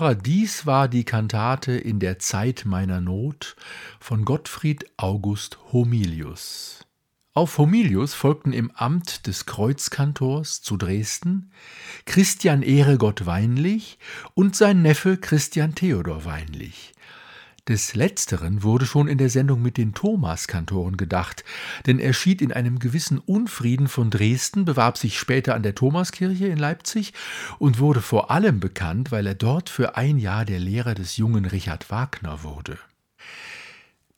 Hörer, 0.00 0.14
dies 0.14 0.64
war 0.64 0.88
die 0.88 1.04
Kantate 1.04 1.72
in 1.72 2.00
der 2.00 2.18
Zeit 2.18 2.62
meiner 2.64 3.02
Not 3.02 3.54
von 3.98 4.24
Gottfried 4.24 4.86
August 4.96 5.58
Homilius. 5.72 6.86
Auf 7.34 7.58
Homilius 7.58 8.14
folgten 8.14 8.54
im 8.54 8.70
Amt 8.70 9.26
des 9.26 9.44
Kreuzkantors 9.44 10.62
zu 10.62 10.78
Dresden 10.78 11.52
Christian 12.06 12.62
Ehregott 12.62 13.26
Weinlich 13.26 13.98
und 14.32 14.56
sein 14.56 14.80
Neffe 14.80 15.18
Christian 15.18 15.74
Theodor 15.74 16.24
Weinlich. 16.24 16.94
Des 17.70 17.94
Letzteren 17.94 18.64
wurde 18.64 18.84
schon 18.84 19.06
in 19.06 19.16
der 19.16 19.30
Sendung 19.30 19.62
mit 19.62 19.76
den 19.76 19.94
Thomaskantoren 19.94 20.96
gedacht, 20.96 21.44
denn 21.86 22.00
er 22.00 22.12
schied 22.12 22.42
in 22.42 22.52
einem 22.52 22.80
gewissen 22.80 23.20
Unfrieden 23.20 23.86
von 23.86 24.10
Dresden, 24.10 24.64
bewarb 24.64 24.98
sich 24.98 25.16
später 25.16 25.54
an 25.54 25.62
der 25.62 25.76
Thomaskirche 25.76 26.48
in 26.48 26.58
Leipzig 26.58 27.12
und 27.60 27.78
wurde 27.78 28.00
vor 28.00 28.32
allem 28.32 28.58
bekannt, 28.58 29.12
weil 29.12 29.24
er 29.24 29.36
dort 29.36 29.68
für 29.68 29.96
ein 29.96 30.18
Jahr 30.18 30.44
der 30.44 30.58
Lehrer 30.58 30.96
des 30.96 31.16
jungen 31.16 31.44
Richard 31.44 31.92
Wagner 31.92 32.42
wurde. 32.42 32.76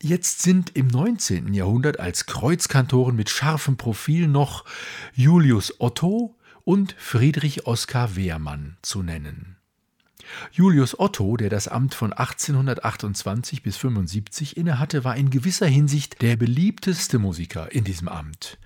Jetzt 0.00 0.40
sind 0.40 0.74
im 0.74 0.86
19. 0.86 1.52
Jahrhundert 1.52 2.00
als 2.00 2.24
Kreuzkantoren 2.24 3.14
mit 3.14 3.28
scharfem 3.28 3.76
Profil 3.76 4.28
noch 4.28 4.64
Julius 5.12 5.78
Otto 5.78 6.38
und 6.64 6.94
Friedrich 6.98 7.66
Oskar 7.66 8.16
Wehrmann 8.16 8.78
zu 8.80 9.02
nennen. 9.02 9.58
Julius 10.52 10.98
Otto, 10.98 11.36
der 11.36 11.50
das 11.50 11.68
Amt 11.68 11.94
von 11.94 12.12
1828 12.12 13.62
bis 13.62 13.76
75 13.76 14.56
innehatte, 14.56 15.04
war 15.04 15.16
in 15.16 15.30
gewisser 15.30 15.66
Hinsicht 15.66 16.22
der 16.22 16.36
beliebteste 16.36 17.18
Musiker 17.18 17.72
in 17.72 17.84
diesem 17.84 18.08
Amt. 18.08 18.58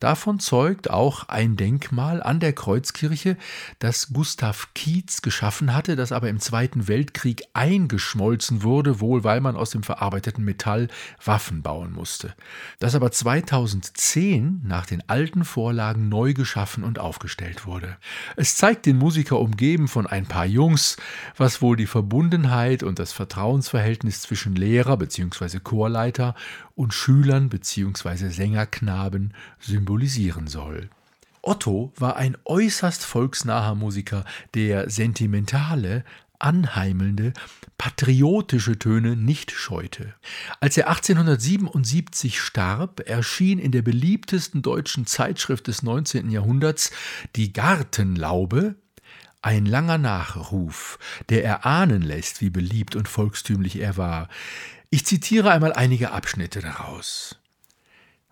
Davon 0.00 0.38
zeugt 0.38 0.90
auch 0.90 1.28
ein 1.28 1.56
Denkmal 1.56 2.22
an 2.22 2.38
der 2.38 2.52
Kreuzkirche, 2.52 3.36
das 3.80 4.12
Gustav 4.12 4.68
Kietz 4.74 5.22
geschaffen 5.22 5.74
hatte, 5.74 5.96
das 5.96 6.12
aber 6.12 6.28
im 6.28 6.38
Zweiten 6.38 6.86
Weltkrieg 6.86 7.42
eingeschmolzen 7.52 8.62
wurde, 8.62 9.00
wohl 9.00 9.24
weil 9.24 9.40
man 9.40 9.56
aus 9.56 9.70
dem 9.70 9.82
verarbeiteten 9.82 10.44
Metall 10.44 10.86
Waffen 11.24 11.62
bauen 11.62 11.92
musste. 11.92 12.34
Das 12.78 12.94
aber 12.94 13.10
2010 13.10 14.60
nach 14.64 14.86
den 14.86 15.02
alten 15.08 15.44
Vorlagen 15.44 16.08
neu 16.08 16.32
geschaffen 16.32 16.84
und 16.84 17.00
aufgestellt 17.00 17.66
wurde. 17.66 17.96
Es 18.36 18.54
zeigt 18.54 18.86
den 18.86 18.98
Musiker 18.98 19.40
umgeben 19.40 19.88
von 19.88 20.06
ein 20.06 20.26
paar 20.26 20.46
Jungs, 20.46 20.96
was 21.36 21.60
wohl 21.60 21.76
die 21.76 21.86
Verbundenheit 21.86 22.84
und 22.84 23.00
das 23.00 23.12
Vertrauensverhältnis 23.12 24.20
zwischen 24.22 24.54
Lehrer 24.54 24.96
bzw. 24.96 25.58
Chorleiter 25.58 26.36
und 26.78 26.94
Schülern 26.94 27.48
bzw. 27.48 28.28
Sängerknaben 28.28 29.34
symbolisieren 29.58 30.46
soll. 30.46 30.88
Otto 31.42 31.92
war 31.96 32.16
ein 32.16 32.36
äußerst 32.44 33.04
volksnaher 33.04 33.74
Musiker, 33.74 34.24
der 34.54 34.88
sentimentale, 34.88 36.04
anheimelnde, 36.38 37.32
patriotische 37.78 38.78
Töne 38.78 39.16
nicht 39.16 39.50
scheute. 39.50 40.14
Als 40.60 40.76
er 40.76 40.88
1877 40.88 42.40
starb, 42.40 43.00
erschien 43.08 43.58
in 43.58 43.72
der 43.72 43.82
beliebtesten 43.82 44.62
deutschen 44.62 45.04
Zeitschrift 45.04 45.66
des 45.66 45.82
19. 45.82 46.30
Jahrhunderts, 46.30 46.92
die 47.34 47.52
Gartenlaube, 47.52 48.76
ein 49.42 49.66
langer 49.66 49.98
Nachruf, 49.98 50.98
der 51.28 51.44
erahnen 51.44 52.02
lässt, 52.02 52.40
wie 52.40 52.50
beliebt 52.50 52.94
und 52.94 53.08
volkstümlich 53.08 53.80
er 53.80 53.96
war. 53.96 54.28
Ich 54.90 55.04
zitiere 55.04 55.50
einmal 55.50 55.74
einige 55.74 56.12
Abschnitte 56.12 56.60
daraus. 56.60 57.36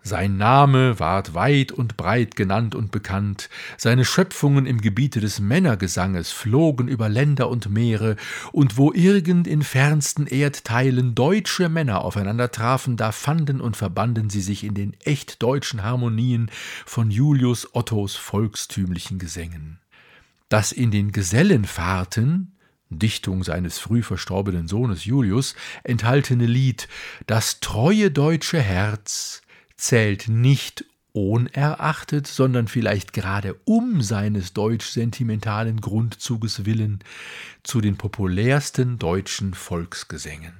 Sein 0.01 0.37
Name 0.37 0.99
ward 0.99 1.33
weit 1.33 1.71
und 1.71 1.97
breit 1.97 2.35
genannt 2.35 2.75
und 2.75 2.91
bekannt, 2.91 3.49
seine 3.77 4.05
Schöpfungen 4.05 4.65
im 4.65 4.79
Gebiete 4.79 5.19
des 5.19 5.39
Männergesanges 5.39 6.31
flogen 6.31 6.87
über 6.87 7.09
Länder 7.09 7.49
und 7.49 7.69
Meere, 7.69 8.15
und 8.53 8.77
wo 8.77 8.93
irgend 8.93 9.47
in 9.47 9.63
fernsten 9.63 10.25
Erdteilen 10.25 11.13
deutsche 11.13 11.67
Männer 11.67 12.05
aufeinander 12.05 12.51
trafen, 12.51 12.95
da 12.95 13.11
fanden 13.11 13.59
und 13.59 13.75
verbanden 13.75 14.29
sie 14.29 14.41
sich 14.41 14.63
in 14.63 14.75
den 14.75 14.95
echt 15.03 15.43
deutschen 15.43 15.83
Harmonien 15.83 16.49
von 16.85 17.11
Julius 17.11 17.75
Ottos 17.75 18.15
volkstümlichen 18.15 19.19
Gesängen. 19.19 19.79
Dass 20.47 20.71
in 20.71 20.89
den 20.89 21.11
Gesellenfahrten 21.11 22.56
Dichtung 22.89 23.43
seines 23.43 23.79
früh 23.79 24.01
verstorbenen 24.01 24.67
Sohnes 24.67 25.05
Julius, 25.05 25.55
enthaltene 25.83 26.45
Lied 26.45 26.87
Das 27.25 27.59
treue 27.59 28.11
deutsche 28.11 28.61
Herz 28.61 29.41
zählt 29.75 30.27
nicht 30.27 30.85
ohnerachtet, 31.13 32.27
sondern 32.27 32.67
vielleicht 32.67 33.11
gerade 33.11 33.55
um 33.65 34.01
seines 34.01 34.53
deutsch-sentimentalen 34.53 35.81
Grundzuges 35.81 36.65
willen 36.65 36.99
zu 37.63 37.81
den 37.81 37.97
populärsten 37.97 38.99
deutschen 38.99 39.53
Volksgesängen. 39.53 40.53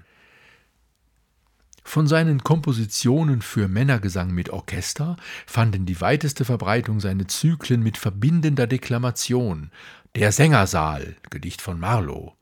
Von 1.83 2.05
seinen 2.05 2.43
Kompositionen 2.43 3.41
für 3.41 3.69
Männergesang 3.69 4.31
mit 4.31 4.49
Orchester 4.49 5.15
fanden 5.45 5.85
die 5.85 6.01
weiteste 6.01 6.43
Verbreitung 6.43 6.99
seine 6.99 7.27
Zyklen 7.27 7.81
mit 7.81 7.97
verbindender 7.97 8.67
Deklamation, 8.67 9.71
der 10.17 10.31
Sängersaal, 10.31 11.15
Gedicht 11.29 11.61
von 11.61 11.79
Marlow. 11.79 12.35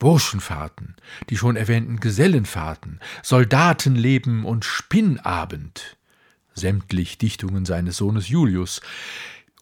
Burschenfahrten, 0.00 0.96
die 1.30 1.36
schon 1.36 1.54
erwähnten 1.54 2.00
Gesellenfahrten, 2.00 2.98
Soldatenleben 3.22 4.44
und 4.44 4.64
Spinnabend, 4.64 5.96
sämtlich 6.52 7.16
Dichtungen 7.16 7.64
seines 7.64 7.98
Sohnes 7.98 8.28
Julius, 8.28 8.80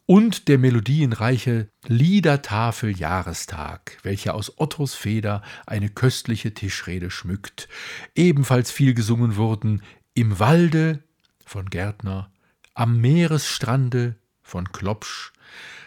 und 0.07 0.47
der 0.47 0.57
melodienreiche 0.57 1.69
Liedertafel 1.85 2.97
Jahrestag, 2.97 3.99
welcher 4.01 4.33
aus 4.33 4.57
Ottos 4.57 4.95
Feder 4.95 5.43
eine 5.67 5.89
köstliche 5.89 6.53
Tischrede 6.53 7.11
schmückt. 7.11 7.69
Ebenfalls 8.15 8.71
viel 8.71 8.95
gesungen 8.95 9.35
wurden 9.35 9.83
Im 10.15 10.39
Walde 10.39 11.03
von 11.45 11.69
Gärtner, 11.69 12.31
Am 12.73 12.99
Meeresstrande 12.99 14.15
von 14.41 14.71
Klopsch, 14.71 15.31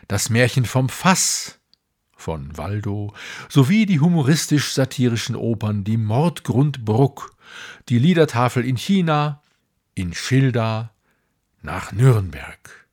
das 0.09 0.31
Märchen 0.31 0.65
vom 0.65 0.89
Fass 0.89 1.61
von 2.17 2.57
Waldo 2.57 3.15
sowie 3.49 3.87
die 3.87 4.01
humoristisch-satirischen 4.01 5.37
Opern 5.37 5.85
Die 5.85 5.97
Mordgrund 5.97 6.85
Bruck, 6.85 7.37
die 7.89 7.99
Liedertafel 7.99 8.65
in 8.65 8.77
China, 8.77 9.43
in 9.95 10.13
Schilda, 10.13 10.93
nach 11.63 11.93
Nürnberg. 11.93 12.89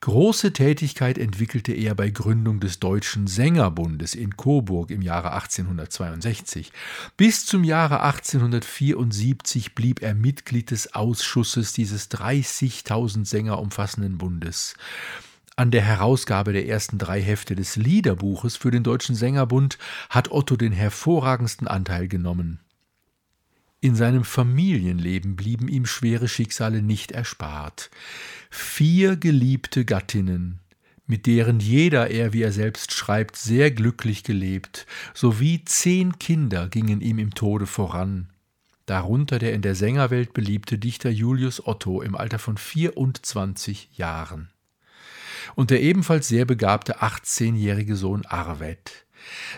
Große 0.00 0.52
Tätigkeit 0.52 1.16
entwickelte 1.16 1.72
er 1.72 1.94
bei 1.94 2.10
Gründung 2.10 2.60
des 2.60 2.78
Deutschen 2.78 3.26
Sängerbundes 3.26 4.14
in 4.14 4.36
Coburg 4.36 4.90
im 4.90 5.00
Jahre 5.00 5.32
1862. 5.32 6.72
Bis 7.16 7.46
zum 7.46 7.64
Jahre 7.64 8.02
1874 8.02 9.74
blieb 9.74 10.02
er 10.02 10.14
Mitglied 10.14 10.70
des 10.70 10.94
Ausschusses 10.94 11.72
dieses 11.72 12.10
30.000 12.10 13.24
Sänger 13.24 13.58
umfassenden 13.58 14.18
Bundes. 14.18 14.74
An 15.56 15.70
der 15.70 15.82
Herausgabe 15.82 16.52
der 16.52 16.66
ersten 16.66 16.98
drei 16.98 17.22
Hefte 17.22 17.54
des 17.54 17.76
Liederbuches 17.76 18.56
für 18.56 18.72
den 18.72 18.82
Deutschen 18.82 19.14
Sängerbund 19.14 19.78
hat 20.10 20.32
Otto 20.32 20.56
den 20.56 20.72
hervorragendsten 20.72 21.68
Anteil 21.68 22.08
genommen. 22.08 22.58
In 23.80 23.94
seinem 23.94 24.24
Familienleben 24.24 25.36
blieben 25.36 25.68
ihm 25.68 25.86
schwere 25.86 26.26
Schicksale 26.26 26.82
nicht 26.82 27.12
erspart. 27.12 27.90
Vier 28.50 29.14
geliebte 29.14 29.84
Gattinnen, 29.84 30.58
mit 31.06 31.26
deren 31.26 31.60
jeder 31.60 32.10
er, 32.10 32.32
wie 32.32 32.42
er 32.42 32.52
selbst 32.52 32.92
schreibt, 32.92 33.36
sehr 33.36 33.70
glücklich 33.70 34.24
gelebt, 34.24 34.86
sowie 35.12 35.64
zehn 35.64 36.18
Kinder 36.18 36.68
gingen 36.68 37.00
ihm 37.00 37.20
im 37.20 37.32
Tode 37.32 37.66
voran, 37.66 38.28
darunter 38.86 39.38
der 39.38 39.52
in 39.52 39.62
der 39.62 39.76
Sängerwelt 39.76 40.32
beliebte 40.32 40.78
Dichter 40.78 41.10
Julius 41.10 41.64
Otto 41.64 42.02
im 42.02 42.16
Alter 42.16 42.40
von 42.40 42.56
24 42.56 43.90
Jahren 43.96 44.48
und 45.54 45.70
der 45.70 45.80
ebenfalls 45.80 46.28
sehr 46.28 46.44
begabte 46.44 47.00
18-jährige 47.02 47.96
Sohn 47.96 48.24
Arvet. 48.26 49.06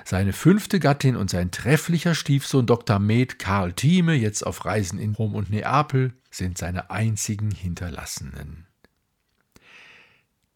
Seine 0.05 0.33
fünfte 0.33 0.79
Gattin 0.79 1.17
und 1.17 1.31
sein 1.31 1.51
trefflicher 1.51 2.15
Stiefsohn 2.15 2.67
Dr. 2.67 2.99
Med 2.99 3.39
Karl 3.39 3.73
Thieme, 3.73 4.15
jetzt 4.15 4.47
auf 4.47 4.65
Reisen 4.65 4.99
in 4.99 5.15
Rom 5.15 5.35
und 5.35 5.51
Neapel, 5.51 6.13
sind 6.31 6.59
seine 6.59 6.91
einzigen 6.91 7.51
Hinterlassenen. 7.51 8.66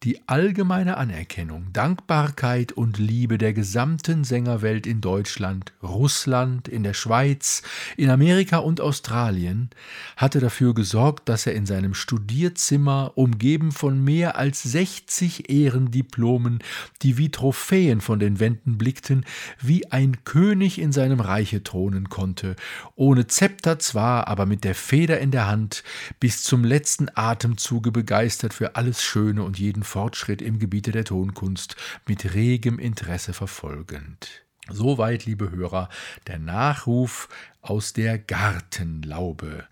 Die 0.03 0.19
allgemeine 0.27 0.97
Anerkennung, 0.97 1.67
Dankbarkeit 1.73 2.71
und 2.71 2.97
Liebe 2.97 3.37
der 3.37 3.53
gesamten 3.53 4.23
Sängerwelt 4.23 4.87
in 4.87 4.99
Deutschland, 4.99 5.73
Russland, 5.83 6.67
in 6.67 6.81
der 6.81 6.95
Schweiz, 6.95 7.61
in 7.97 8.09
Amerika 8.09 8.57
und 8.57 8.81
Australien 8.81 9.69
hatte 10.17 10.39
dafür 10.39 10.73
gesorgt, 10.73 11.29
dass 11.29 11.45
er 11.45 11.53
in 11.53 11.67
seinem 11.67 11.93
Studierzimmer, 11.93 13.11
umgeben 13.13 13.71
von 13.71 14.03
mehr 14.03 14.37
als 14.37 14.63
60 14.63 15.51
Ehrendiplomen, 15.51 16.63
die 17.03 17.19
wie 17.19 17.29
Trophäen 17.29 18.01
von 18.01 18.17
den 18.17 18.39
Wänden 18.39 18.79
blickten, 18.79 19.23
wie 19.59 19.91
ein 19.91 20.23
König 20.23 20.79
in 20.79 20.91
seinem 20.91 21.19
Reiche 21.19 21.63
thronen 21.63 22.09
konnte, 22.09 22.55
ohne 22.95 23.27
Zepter 23.27 23.77
zwar, 23.77 24.27
aber 24.27 24.47
mit 24.47 24.63
der 24.63 24.73
Feder 24.73 25.19
in 25.19 25.29
der 25.29 25.45
Hand, 25.45 25.83
bis 26.19 26.41
zum 26.41 26.63
letzten 26.63 27.07
Atemzuge 27.13 27.91
begeistert 27.91 28.55
für 28.55 28.75
alles 28.75 29.03
Schöne 29.03 29.43
und 29.43 29.59
jeden 29.59 29.83
Fortschritt 29.91 30.41
im 30.41 30.57
Gebiete 30.57 30.93
der 30.93 31.03
Tonkunst 31.03 31.75
mit 32.07 32.33
regem 32.33 32.79
Interesse 32.79 33.33
verfolgend. 33.33 34.45
Soweit, 34.69 35.25
liebe 35.25 35.51
Hörer, 35.51 35.89
der 36.27 36.39
Nachruf 36.39 37.27
aus 37.61 37.93
der 37.93 38.17
Gartenlaube. 38.17 39.65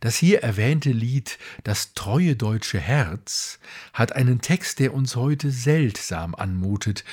Das 0.00 0.16
hier 0.16 0.42
erwähnte 0.42 0.90
Lied 0.90 1.38
Das 1.62 1.94
treue 1.94 2.34
deutsche 2.34 2.80
Herz 2.80 3.60
hat 3.92 4.12
einen 4.12 4.40
Text, 4.40 4.80
der 4.80 4.94
uns 4.94 5.14
heute 5.16 5.50
seltsam 5.50 6.34
anmutet. 6.34 7.04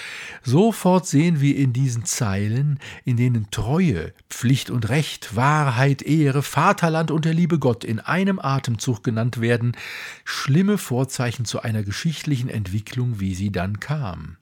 Sofort 0.44 1.06
sehen 1.08 1.40
wir 1.40 1.56
in 1.56 1.74
diesen 1.74 2.06
Zeilen, 2.06 2.80
in 3.06 3.18
denen 3.18 3.52
Treue, 3.52 4.14
Pflicht 4.30 4.70
und 4.70 4.90
Recht, 4.90 5.36
Wahrheit, 5.36 6.02
Ehre, 6.02 6.42
Vaterland 6.42 7.12
und 7.12 7.26
der 7.26 7.34
liebe 7.34 7.60
Gott 7.60 7.84
in 7.84 8.00
einem 8.00 8.40
Atemzug 8.40 9.04
genannt 9.04 9.40
werden, 9.40 9.78
schlimme 10.24 10.78
Vorzeichen 10.78 11.46
zu 11.46 11.62
einer 11.62 11.84
geschichtlichen 11.84 12.50
Entwicklung, 12.50 13.20
wie 13.20 13.36
sie 13.36 13.52
dann 13.52 13.80
kam. 13.80 14.38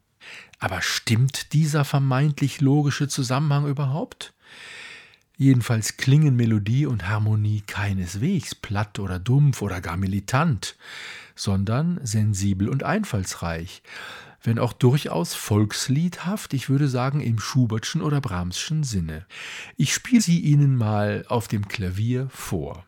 Aber 0.59 0.81
stimmt 0.81 1.53
dieser 1.53 1.83
vermeintlich 1.83 2.61
logische 2.61 3.07
Zusammenhang 3.07 3.67
überhaupt? 3.67 4.33
Jedenfalls 5.37 5.97
klingen 5.97 6.35
Melodie 6.35 6.85
und 6.85 7.07
Harmonie 7.07 7.61
keineswegs 7.65 8.55
platt 8.55 8.99
oder 8.99 9.19
dumpf 9.19 9.61
oder 9.61 9.81
gar 9.81 9.97
militant, 9.97 10.77
sondern 11.35 11.99
sensibel 12.03 12.69
und 12.69 12.83
einfallsreich, 12.83 13.83
wenn 14.41 14.59
auch 14.59 14.73
durchaus 14.73 15.33
volksliedhaft, 15.33 16.53
ich 16.53 16.69
würde 16.69 16.87
sagen 16.87 17.19
im 17.19 17.39
Schubertschen 17.39 18.01
oder 18.01 18.21
Brahmschen 18.21 18.83
Sinne. 18.83 19.25
Ich 19.75 19.93
spiele 19.93 20.21
sie 20.21 20.39
Ihnen 20.39 20.75
mal 20.75 21.25
auf 21.27 21.47
dem 21.47 21.67
Klavier 21.67 22.29
vor. 22.29 22.85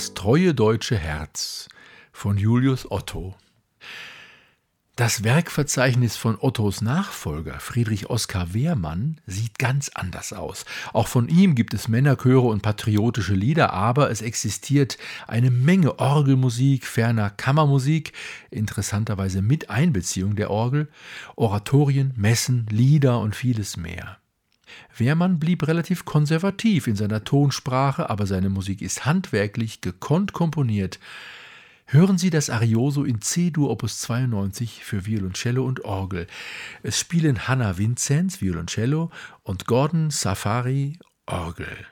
Das 0.00 0.14
treue 0.14 0.54
deutsche 0.54 0.96
Herz 0.96 1.68
von 2.10 2.38
Julius 2.38 2.90
Otto. 2.90 3.34
Das 4.96 5.24
Werkverzeichnis 5.24 6.16
von 6.16 6.38
Ottos 6.40 6.80
Nachfolger 6.80 7.60
Friedrich 7.60 8.08
Oskar 8.08 8.54
Wehrmann 8.54 9.20
sieht 9.26 9.58
ganz 9.58 9.90
anders 9.90 10.32
aus. 10.32 10.64
Auch 10.94 11.06
von 11.06 11.28
ihm 11.28 11.54
gibt 11.54 11.74
es 11.74 11.88
Männerchöre 11.88 12.46
und 12.48 12.62
patriotische 12.62 13.34
Lieder, 13.34 13.74
aber 13.74 14.10
es 14.10 14.22
existiert 14.22 14.96
eine 15.26 15.50
Menge 15.50 15.98
Orgelmusik, 15.98 16.86
ferner 16.86 17.28
Kammermusik, 17.28 18.14
interessanterweise 18.50 19.42
mit 19.42 19.68
Einbeziehung 19.68 20.34
der 20.34 20.50
Orgel, 20.50 20.88
Oratorien, 21.36 22.14
Messen, 22.16 22.64
Lieder 22.70 23.20
und 23.20 23.36
vieles 23.36 23.76
mehr. 23.76 24.19
Wehrmann 24.96 25.38
blieb 25.38 25.66
relativ 25.66 26.04
konservativ 26.04 26.86
in 26.86 26.96
seiner 26.96 27.24
Tonsprache, 27.24 28.10
aber 28.10 28.26
seine 28.26 28.50
Musik 28.50 28.82
ist 28.82 29.04
handwerklich 29.04 29.80
gekonnt 29.80 30.32
komponiert. 30.32 30.98
Hören 31.86 32.18
Sie 32.18 32.30
das 32.30 32.50
Arioso 32.50 33.02
in 33.02 33.20
C-Dur 33.20 33.68
Opus 33.68 33.98
92 34.00 34.84
für 34.84 35.06
Violoncello 35.06 35.64
und 35.64 35.84
Orgel. 35.84 36.28
Es 36.84 37.00
spielen 37.00 37.48
Hannah 37.48 37.78
Vinzenz 37.78 38.40
Violoncello 38.40 39.10
und 39.42 39.66
Gordon 39.66 40.10
Safari 40.10 40.98
Orgel. 41.26 41.86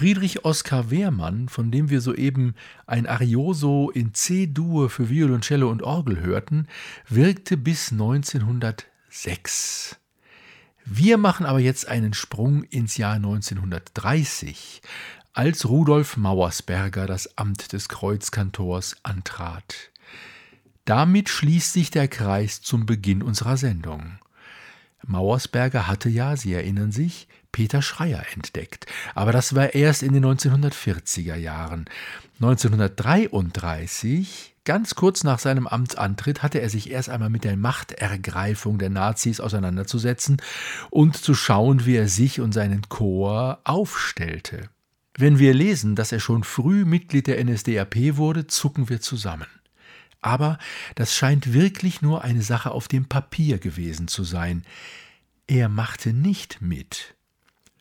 Friedrich 0.00 0.44
Oskar 0.46 0.90
Wehrmann, 0.90 1.50
von 1.50 1.70
dem 1.70 1.90
wir 1.90 2.00
soeben 2.00 2.54
ein 2.86 3.06
Arioso 3.06 3.90
in 3.90 4.14
C-Dur 4.14 4.88
für 4.88 5.10
Violoncello 5.10 5.68
und 5.68 5.82
Orgel 5.82 6.22
hörten, 6.22 6.68
wirkte 7.06 7.58
bis 7.58 7.92
1906. 7.92 9.98
Wir 10.86 11.18
machen 11.18 11.44
aber 11.44 11.60
jetzt 11.60 11.86
einen 11.86 12.14
Sprung 12.14 12.62
ins 12.62 12.96
Jahr 12.96 13.16
1930, 13.16 14.80
als 15.34 15.68
Rudolf 15.68 16.16
Mauersberger 16.16 17.06
das 17.06 17.36
Amt 17.36 17.74
des 17.74 17.90
Kreuzkantors 17.90 18.96
antrat. 19.02 19.90
Damit 20.86 21.28
schließt 21.28 21.74
sich 21.74 21.90
der 21.90 22.08
Kreis 22.08 22.62
zum 22.62 22.86
Beginn 22.86 23.22
unserer 23.22 23.58
Sendung. 23.58 24.18
Mauersberger 25.06 25.86
hatte 25.86 26.08
ja, 26.08 26.36
Sie 26.36 26.52
erinnern 26.52 26.92
sich, 26.92 27.28
Peter 27.52 27.82
Schreier 27.82 28.24
entdeckt. 28.34 28.86
Aber 29.14 29.32
das 29.32 29.54
war 29.54 29.74
erst 29.74 30.02
in 30.02 30.12
den 30.12 30.24
1940er 30.24 31.36
Jahren. 31.36 31.86
1933, 32.40 34.54
ganz 34.64 34.94
kurz 34.94 35.24
nach 35.24 35.38
seinem 35.38 35.66
Amtsantritt, 35.66 36.42
hatte 36.42 36.60
er 36.60 36.70
sich 36.70 36.90
erst 36.90 37.10
einmal 37.10 37.30
mit 37.30 37.44
der 37.44 37.56
Machtergreifung 37.56 38.78
der 38.78 38.90
Nazis 38.90 39.40
auseinanderzusetzen 39.40 40.40
und 40.90 41.16
zu 41.16 41.34
schauen, 41.34 41.86
wie 41.86 41.96
er 41.96 42.08
sich 42.08 42.40
und 42.40 42.52
seinen 42.52 42.88
Chor 42.88 43.58
aufstellte. 43.64 44.68
Wenn 45.16 45.38
wir 45.38 45.52
lesen, 45.52 45.96
dass 45.96 46.12
er 46.12 46.20
schon 46.20 46.44
früh 46.44 46.84
Mitglied 46.84 47.26
der 47.26 47.44
NSDAP 47.44 48.16
wurde, 48.16 48.46
zucken 48.46 48.88
wir 48.88 49.00
zusammen. 49.00 49.46
Aber 50.22 50.58
das 50.94 51.14
scheint 51.14 51.52
wirklich 51.52 52.02
nur 52.02 52.22
eine 52.22 52.42
Sache 52.42 52.70
auf 52.72 52.88
dem 52.88 53.06
Papier 53.06 53.58
gewesen 53.58 54.08
zu 54.08 54.24
sein. 54.24 54.64
Er 55.46 55.68
machte 55.68 56.12
nicht 56.12 56.60
mit, 56.60 57.14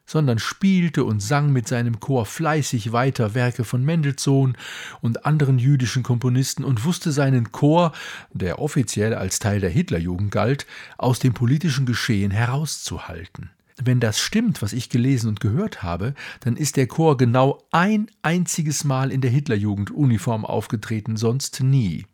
sondern 0.10 0.40
spielte 0.40 1.04
und 1.04 1.20
sang 1.20 1.52
mit 1.52 1.68
seinem 1.68 2.00
Chor 2.00 2.26
fleißig 2.26 2.92
weiter 2.92 3.36
Werke 3.36 3.64
von 3.64 3.84
Mendelssohn 3.84 4.58
und 5.02 5.26
anderen 5.26 5.60
jüdischen 5.60 6.02
Komponisten 6.02 6.64
und 6.64 6.84
wusste 6.84 7.12
seinen 7.12 7.52
Chor, 7.52 7.92
der 8.34 8.60
offiziell 8.60 9.14
als 9.14 9.40
Teil 9.40 9.60
der 9.60 9.70
Hitlerjugend 9.70 10.32
galt, 10.32 10.66
aus 10.98 11.20
dem 11.20 11.34
politischen 11.34 11.86
Geschehen 11.86 12.32
herauszuhalten. 12.32 13.52
Wenn 13.84 14.00
das 14.00 14.20
stimmt, 14.20 14.62
was 14.62 14.74
ich 14.74 14.90
gelesen 14.90 15.30
und 15.30 15.40
gehört 15.40 15.84
habe, 15.84 16.14
dann 16.42 16.58
ist 16.58 16.76
der 16.78 16.88
Chor 16.88 17.18
genau 17.18 17.64
ein 17.72 18.12
einziges 18.22 18.84
Mal 18.84 19.12
in 19.12 19.22
der 19.22 19.32
Hitlerjugend 19.32 19.92
Uniform 19.92 20.46
aufgetreten, 20.46 21.16
sonst 21.18 21.62
nie. 21.62 22.06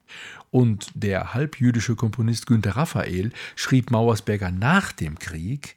Und 0.51 0.91
der 0.93 1.34
halbjüdische 1.34 1.95
Komponist 1.95 2.45
Günter 2.47 2.72
Raphael 2.72 3.32
schrieb 3.55 3.91
Mauersberger 3.91 4.51
nach 4.51 4.91
dem 4.91 5.20
Krieg, 5.20 5.76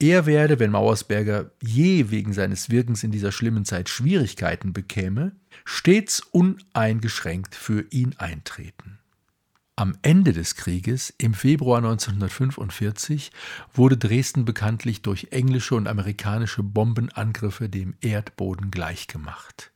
er 0.00 0.26
werde, 0.26 0.58
wenn 0.58 0.72
Mauersberger 0.72 1.52
je 1.62 2.10
wegen 2.10 2.32
seines 2.32 2.68
Wirkens 2.68 3.04
in 3.04 3.10
dieser 3.10 3.32
schlimmen 3.32 3.64
Zeit 3.64 3.88
Schwierigkeiten 3.88 4.72
bekäme, 4.72 5.32
stets 5.64 6.20
uneingeschränkt 6.20 7.54
für 7.54 7.86
ihn 7.90 8.14
eintreten. 8.18 8.98
Am 9.76 9.96
Ende 10.02 10.32
des 10.32 10.54
Krieges, 10.54 11.12
im 11.18 11.34
Februar 11.34 11.78
1945, 11.78 13.32
wurde 13.72 13.96
Dresden 13.96 14.44
bekanntlich 14.44 15.02
durch 15.02 15.28
englische 15.32 15.74
und 15.74 15.88
amerikanische 15.88 16.62
Bombenangriffe 16.62 17.68
dem 17.68 17.94
Erdboden 18.00 18.70
gleichgemacht. 18.70 19.72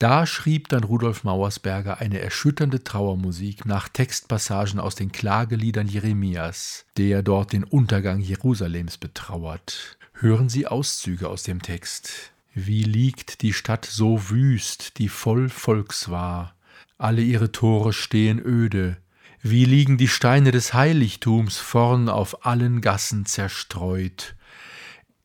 Da 0.00 0.26
schrieb 0.26 0.68
dann 0.68 0.82
Rudolf 0.82 1.22
Mauersberger 1.22 1.98
eine 1.98 2.18
erschütternde 2.18 2.82
Trauermusik 2.82 3.66
nach 3.66 3.88
Textpassagen 3.88 4.80
aus 4.80 4.96
den 4.96 5.12
Klageliedern 5.12 5.86
Jeremias, 5.86 6.84
der 6.96 7.22
dort 7.22 7.52
den 7.52 7.62
Untergang 7.62 8.18
Jerusalems 8.18 8.98
betrauert. 8.98 9.96
Hören 10.14 10.48
Sie 10.48 10.66
Auszüge 10.66 11.28
aus 11.28 11.44
dem 11.44 11.62
Text. 11.62 12.32
Wie 12.52 12.82
liegt 12.82 13.42
die 13.42 13.52
Stadt 13.52 13.84
so 13.84 14.30
wüst, 14.30 14.98
die 14.98 15.08
voll 15.08 15.48
Volks 15.48 16.10
war, 16.10 16.56
alle 16.98 17.22
ihre 17.22 17.52
Tore 17.52 17.92
stehen 17.92 18.44
öde. 18.44 18.96
Wie 19.40 19.64
liegen 19.64 19.96
die 19.98 20.08
Steine 20.08 20.50
des 20.50 20.74
Heiligtums 20.74 21.58
vorn 21.58 22.08
auf 22.08 22.44
allen 22.44 22.80
Gassen 22.80 23.24
zerstreut. 23.24 24.34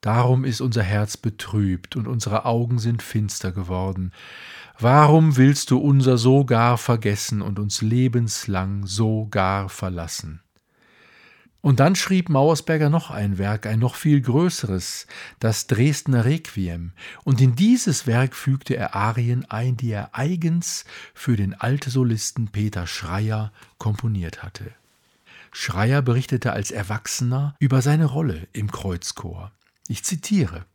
Darum 0.01 0.45
ist 0.45 0.61
unser 0.61 0.84
Herz 0.84 1.17
betrübt 1.17 1.95
und 1.95 2.07
unsere 2.07 2.45
Augen 2.45 2.78
sind 2.78 3.01
finster 3.01 3.51
geworden. 3.51 4.11
Warum 4.78 5.36
willst 5.38 5.71
du 5.71 5.80
unser 5.80 6.17
so 6.17 6.45
gar 6.45 6.78
vergessen 6.78 7.41
und 7.41 7.57
uns 7.57 7.82
lebenslang 7.82 8.86
so 8.86 9.28
gar 9.30 9.67
verlassen? 9.69 10.43
Und 11.64 11.80
dann 11.80 11.95
schrieb 11.95 12.28
Mauersberger 12.28 12.89
noch 12.89 13.09
ein 13.09 13.38
Werk, 13.38 13.66
ein 13.68 13.80
noch 13.80 13.95
viel 13.95 14.20
größeres, 14.20 15.07
das 15.39 15.66
Dresdner 15.66 16.26
Requiem, 16.26 16.91
und 17.24 17.39
in 17.39 17.55
dieses 17.55 18.05
Werk 18.05 18.36
fügte 18.36 18.76
er 18.76 18.95
Arien 18.95 19.49
ein, 19.49 19.78
die 19.78 19.91
er 19.91 20.09
eigens 20.11 20.84
für 21.14 21.38
den 21.38 21.53
Altsolisten 21.53 22.49
Peter 22.49 22.86
Schreier 22.86 23.53
komponiert 23.78 24.43
hatte. 24.43 24.72
Schreier 25.53 26.01
berichtete 26.01 26.51
als 26.51 26.70
Erwachsener 26.70 27.55
über 27.59 27.82
seine 27.82 28.05
Rolle 28.07 28.45
im 28.51 28.70
Kreuzchor. 28.70 29.53
Ich 29.88 30.03
zitiere 30.03 30.66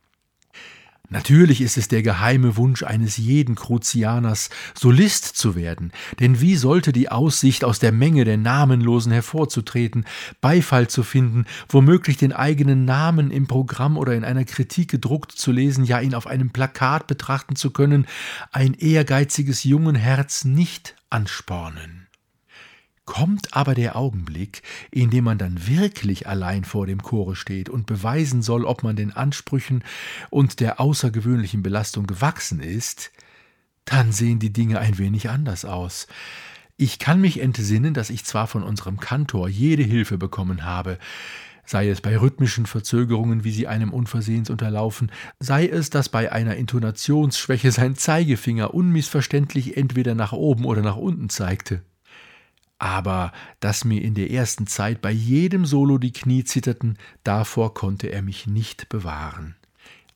Natürlich 1.11 1.61
ist 1.61 1.77
es 1.77 1.87
der 1.87 2.03
geheime 2.03 2.55
Wunsch 2.55 2.83
eines 2.83 3.17
jeden 3.17 3.55
Kruzianers, 3.55 4.51
Solist 4.75 5.25
zu 5.25 5.55
werden, 5.55 5.91
denn 6.19 6.39
wie 6.39 6.55
sollte 6.55 6.91
die 6.91 7.09
Aussicht, 7.09 7.63
aus 7.63 7.79
der 7.79 7.91
Menge 7.91 8.25
der 8.25 8.37
Namenlosen 8.37 9.11
hervorzutreten, 9.11 10.05
Beifall 10.39 10.87
zu 10.87 11.01
finden, 11.01 11.45
womöglich 11.67 12.17
den 12.17 12.31
eigenen 12.31 12.85
Namen 12.85 13.31
im 13.31 13.47
Programm 13.47 13.97
oder 13.97 14.13
in 14.13 14.23
einer 14.23 14.45
Kritik 14.45 14.91
gedruckt 14.91 15.31
zu 15.31 15.51
lesen, 15.51 15.83
ja 15.83 15.99
ihn 15.99 16.13
auf 16.13 16.27
einem 16.27 16.51
Plakat 16.51 17.07
betrachten 17.07 17.55
zu 17.55 17.71
können, 17.71 18.05
ein 18.51 18.75
ehrgeiziges 18.75 19.63
jungen 19.63 19.95
Herz 19.95 20.45
nicht 20.45 20.95
anspornen. 21.09 21.98
Kommt 23.09 23.55
aber 23.55 23.73
der 23.73 23.95
Augenblick, 23.95 24.61
in 24.91 25.09
dem 25.09 25.23
man 25.23 25.39
dann 25.39 25.67
wirklich 25.67 26.27
allein 26.27 26.63
vor 26.63 26.85
dem 26.85 27.01
Chore 27.01 27.35
steht 27.35 27.67
und 27.67 27.87
beweisen 27.87 28.43
soll, 28.43 28.65
ob 28.65 28.83
man 28.83 28.95
den 28.95 29.11
Ansprüchen 29.11 29.83
und 30.29 30.59
der 30.59 30.79
außergewöhnlichen 30.79 31.63
Belastung 31.63 32.05
gewachsen 32.05 32.61
ist, 32.61 33.11
dann 33.83 34.11
sehen 34.11 34.37
die 34.37 34.53
Dinge 34.53 34.77
ein 34.77 34.99
wenig 34.99 35.27
anders 35.27 35.65
aus. 35.65 36.05
Ich 36.77 36.99
kann 36.99 37.19
mich 37.19 37.41
entsinnen, 37.41 37.95
dass 37.95 38.11
ich 38.11 38.25
zwar 38.25 38.45
von 38.45 38.61
unserem 38.61 38.99
Kantor 38.99 39.49
jede 39.49 39.81
Hilfe 39.81 40.19
bekommen 40.19 40.63
habe, 40.63 40.99
sei 41.65 41.89
es 41.89 42.01
bei 42.01 42.15
rhythmischen 42.15 42.67
Verzögerungen, 42.67 43.43
wie 43.43 43.51
sie 43.51 43.65
einem 43.65 43.91
unversehens 43.91 44.51
unterlaufen, 44.51 45.11
sei 45.39 45.67
es, 45.67 45.89
dass 45.89 46.09
bei 46.09 46.31
einer 46.31 46.57
Intonationsschwäche 46.57 47.71
sein 47.71 47.95
Zeigefinger 47.95 48.71
unmissverständlich 48.75 49.77
entweder 49.77 50.13
nach 50.13 50.31
oben 50.31 50.65
oder 50.65 50.83
nach 50.83 50.97
unten 50.97 51.29
zeigte 51.29 51.81
aber 52.79 53.33
dass 53.59 53.85
mir 53.85 54.01
in 54.01 54.15
der 54.15 54.31
ersten 54.31 54.65
Zeit 54.65 55.01
bei 55.01 55.11
jedem 55.11 55.65
Solo 55.65 55.97
die 55.97 56.13
Knie 56.13 56.45
zitterten, 56.45 56.97
davor 57.23 57.73
konnte 57.73 58.07
er 58.07 58.21
mich 58.21 58.47
nicht 58.47 58.89
bewahren. 58.89 59.55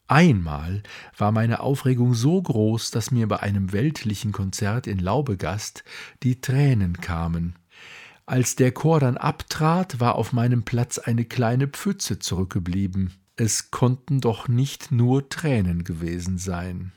Einmal 0.08 0.84
war 1.18 1.32
meine 1.32 1.60
Aufregung 1.60 2.14
so 2.14 2.42
groß, 2.42 2.92
dass 2.92 3.12
mir 3.12 3.28
bei 3.28 3.40
einem 3.40 3.72
weltlichen 3.72 4.32
Konzert 4.32 4.88
in 4.88 5.00
Laubegast 5.00 5.84
die 6.24 6.42
Tränen 6.42 7.00
kamen. 7.00 7.56
Als 8.26 8.56
der 8.56 8.72
Chor 8.72 9.00
dann 9.00 9.18
abtrat, 9.18 10.00
war 10.00 10.16
auf 10.16 10.32
meinem 10.32 10.64
Platz 10.64 10.98
eine 10.98 11.26
kleine 11.26 11.68
Pfütze 11.68 12.20
zurückgeblieben. 12.20 13.12
Es 13.36 13.72
konnten 13.72 14.22
doch 14.22 14.48
nicht 14.48 14.92
nur 14.92 15.28
Tränen 15.30 15.84
gewesen 15.84 16.38
sein. 16.38 16.94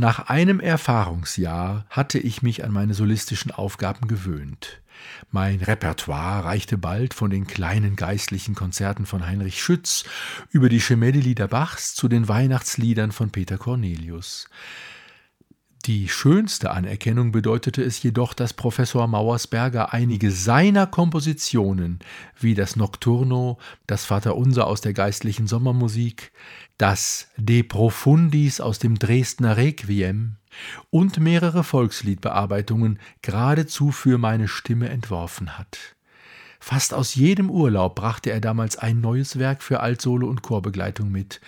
Nach 0.00 0.30
einem 0.30 0.60
Erfahrungsjahr 0.60 1.84
hatte 1.90 2.18
ich 2.18 2.40
mich 2.40 2.64
an 2.64 2.72
meine 2.72 2.94
solistischen 2.94 3.50
Aufgaben 3.50 4.08
gewöhnt. 4.08 4.80
Mein 5.30 5.60
Repertoire 5.60 6.42
reichte 6.42 6.78
bald 6.78 7.12
von 7.12 7.28
den 7.30 7.46
kleinen 7.46 7.96
geistlichen 7.96 8.54
Konzerten 8.54 9.04
von 9.04 9.26
Heinrich 9.26 9.62
Schütz 9.62 10.04
über 10.48 10.70
die 10.70 10.80
Schemellieder 10.80 11.48
Bachs 11.48 11.94
zu 11.94 12.08
den 12.08 12.28
Weihnachtsliedern 12.28 13.12
von 13.12 13.28
Peter 13.28 13.58
Cornelius. 13.58 14.48
Die 15.86 16.10
schönste 16.10 16.72
Anerkennung 16.72 17.32
bedeutete 17.32 17.82
es 17.82 18.02
jedoch, 18.02 18.34
dass 18.34 18.52
Professor 18.52 19.06
Mauersberger 19.06 19.94
einige 19.94 20.30
seiner 20.30 20.86
Kompositionen, 20.86 22.00
wie 22.38 22.54
das 22.54 22.76
Nocturno, 22.76 23.58
das 23.86 24.04
Vaterunser 24.04 24.66
aus 24.66 24.82
der 24.82 24.92
geistlichen 24.92 25.46
Sommermusik, 25.46 26.32
das 26.76 27.28
De 27.38 27.62
Profundis 27.62 28.60
aus 28.60 28.78
dem 28.78 28.98
Dresdner 28.98 29.56
Requiem 29.56 30.36
und 30.90 31.18
mehrere 31.18 31.64
Volksliedbearbeitungen 31.64 32.98
geradezu 33.22 33.90
für 33.90 34.18
meine 34.18 34.48
Stimme 34.48 34.90
entworfen 34.90 35.56
hat. 35.56 35.78
Fast 36.58 36.92
aus 36.92 37.14
jedem 37.14 37.48
Urlaub 37.48 37.94
brachte 37.94 38.30
er 38.30 38.42
damals 38.42 38.76
ein 38.76 39.00
neues 39.00 39.38
Werk 39.38 39.62
für 39.62 39.80
Altsolo 39.80 40.28
und 40.28 40.42
Chorbegleitung 40.42 41.10
mit. 41.10 41.40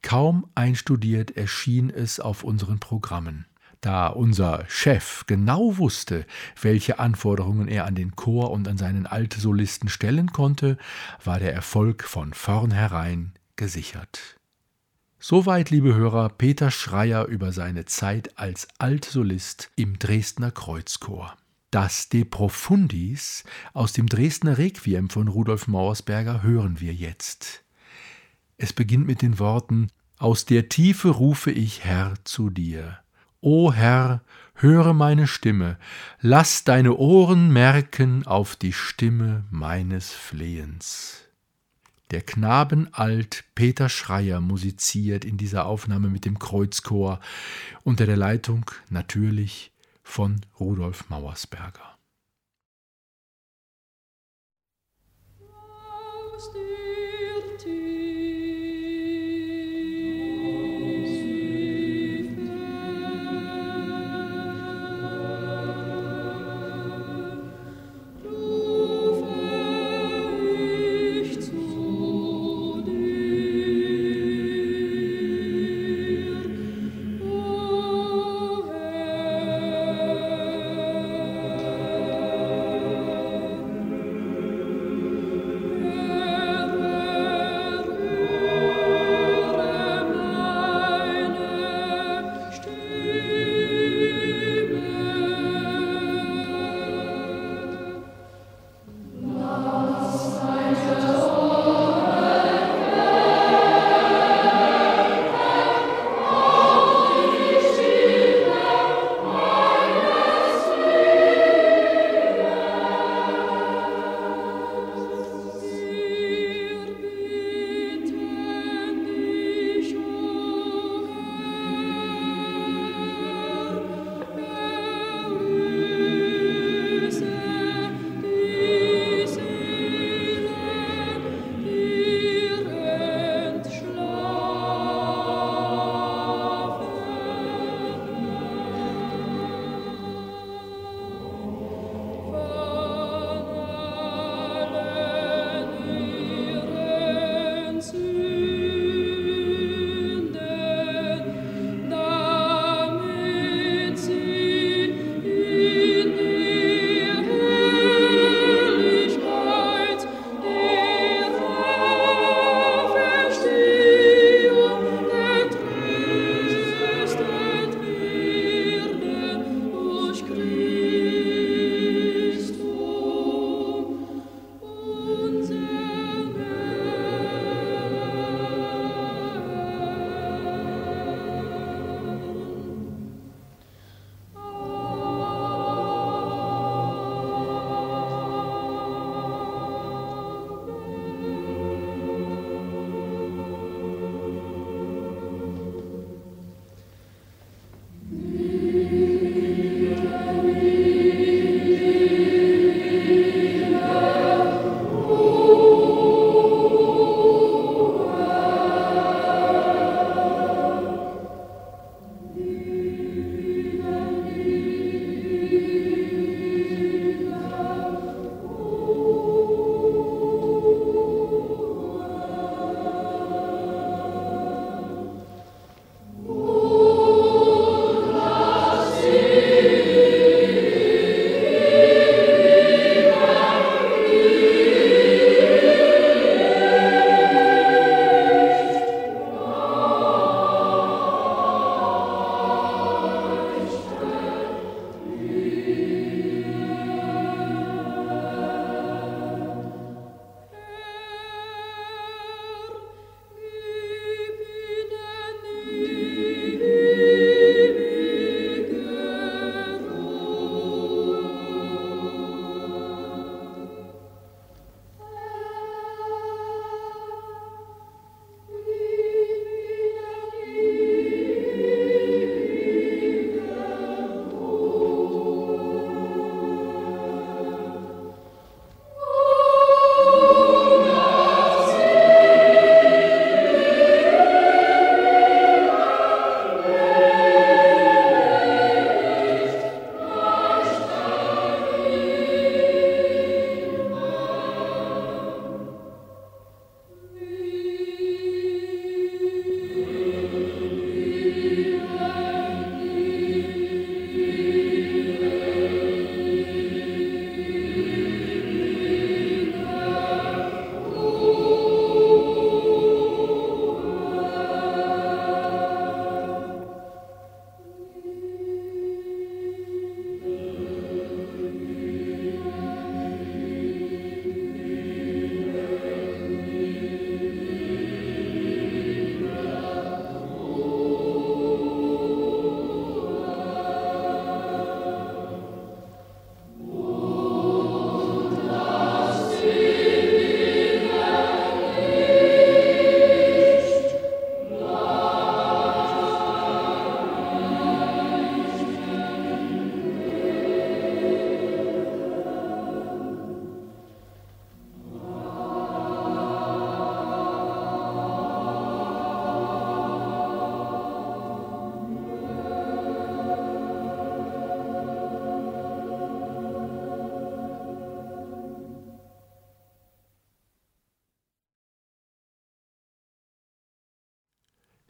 Kaum 0.00 0.46
einstudiert 0.54 1.36
erschien 1.36 1.90
es 1.90 2.20
auf 2.20 2.42
unseren 2.42 2.78
Programmen. 2.78 3.44
Da 3.80 4.08
unser 4.08 4.64
Chef 4.68 5.24
genau 5.26 5.78
wusste, 5.78 6.26
welche 6.60 6.98
Anforderungen 6.98 7.68
er 7.68 7.84
an 7.84 7.94
den 7.94 8.16
Chor 8.16 8.50
und 8.50 8.66
an 8.68 8.78
seinen 8.78 9.06
Altsolisten 9.06 9.88
stellen 9.88 10.32
konnte, 10.32 10.78
war 11.22 11.38
der 11.38 11.52
Erfolg 11.52 12.04
von 12.04 12.32
vornherein 12.32 13.34
gesichert. 13.56 14.36
Soweit, 15.18 15.70
liebe 15.70 15.94
Hörer, 15.94 16.28
Peter 16.28 16.70
Schreier 16.70 17.24
über 17.26 17.52
seine 17.52 17.84
Zeit 17.84 18.38
als 18.38 18.68
Altsolist 18.78 19.70
im 19.74 19.98
Dresdner 19.98 20.50
Kreuzchor. 20.50 21.36
Das 21.70 22.08
De 22.08 22.24
Profundis 22.24 23.44
aus 23.72 23.92
dem 23.92 24.06
Dresdner 24.06 24.56
Requiem 24.56 25.10
von 25.10 25.28
Rudolf 25.28 25.66
Mauersberger 25.66 26.42
hören 26.42 26.80
wir 26.80 26.94
jetzt. 26.94 27.64
Es 28.56 28.72
beginnt 28.72 29.06
mit 29.06 29.20
den 29.20 29.38
Worten 29.38 29.88
Aus 30.18 30.44
der 30.44 30.68
Tiefe 30.68 31.08
rufe 31.08 31.50
ich 31.50 31.84
Herr 31.84 32.14
zu 32.24 32.48
dir. 32.50 32.98
O 33.40 33.72
Herr, 33.72 34.22
höre 34.54 34.94
meine 34.94 35.26
Stimme, 35.26 35.78
lass 36.20 36.64
deine 36.64 36.96
Ohren 36.96 37.52
merken 37.52 38.26
auf 38.26 38.56
die 38.56 38.72
Stimme 38.72 39.44
meines 39.50 40.12
Flehens. 40.12 41.22
Der 42.10 42.22
Knabenalt 42.22 43.44
Peter 43.54 43.88
Schreier 43.88 44.40
musiziert 44.40 45.24
in 45.24 45.36
dieser 45.36 45.66
Aufnahme 45.66 46.08
mit 46.08 46.24
dem 46.24 46.38
Kreuzchor 46.38 47.20
unter 47.82 48.06
der 48.06 48.16
Leitung 48.16 48.70
natürlich 48.90 49.72
von 50.02 50.40
Rudolf 50.60 51.10
Mauersberger. 51.10 51.95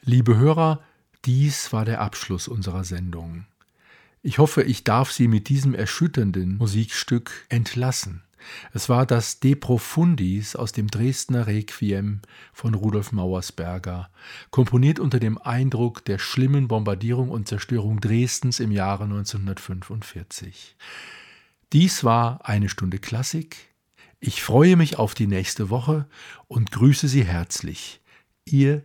Liebe 0.09 0.37
Hörer, 0.37 0.85
dies 1.25 1.73
war 1.73 1.85
der 1.85 2.01
Abschluss 2.01 2.47
unserer 2.47 2.85
Sendung. 2.85 3.45
Ich 4.23 4.39
hoffe, 4.39 4.63
ich 4.63 4.85
darf 4.85 5.11
Sie 5.11 5.27
mit 5.27 5.49
diesem 5.49 5.75
erschütternden 5.75 6.59
Musikstück 6.59 7.45
entlassen. 7.49 8.23
Es 8.73 8.89
war 8.89 9.05
das 9.05 9.41
De 9.41 9.57
Profundis 9.57 10.55
aus 10.55 10.71
dem 10.71 10.87
Dresdner 10.87 11.49
Requiem 11.49 12.21
von 12.53 12.75
Rudolf 12.75 13.11
Mauersberger, 13.11 14.09
komponiert 14.53 15.01
unter 15.01 15.19
dem 15.19 15.39
Eindruck 15.39 16.05
der 16.05 16.21
schlimmen 16.21 16.69
Bombardierung 16.69 17.29
und 17.31 17.49
Zerstörung 17.49 17.99
Dresdens 17.99 18.61
im 18.61 18.71
Jahre 18.71 19.05
1945. 19.05 20.77
Dies 21.73 22.05
war 22.05 22.49
eine 22.49 22.69
Stunde 22.69 23.01
Klassik. 23.01 23.75
Ich 24.21 24.45
freue 24.45 24.77
mich 24.77 25.01
auf 25.01 25.17
die 25.17 25.27
nächste 25.27 25.69
Woche 25.69 26.07
und 26.47 26.71
grüße 26.71 27.09
Sie 27.09 27.25
herzlich. 27.25 28.01
Ihr 28.45 28.85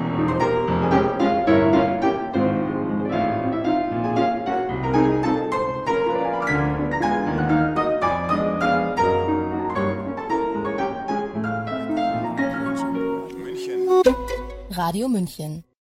Radio 14.81 15.07
München 15.07 15.63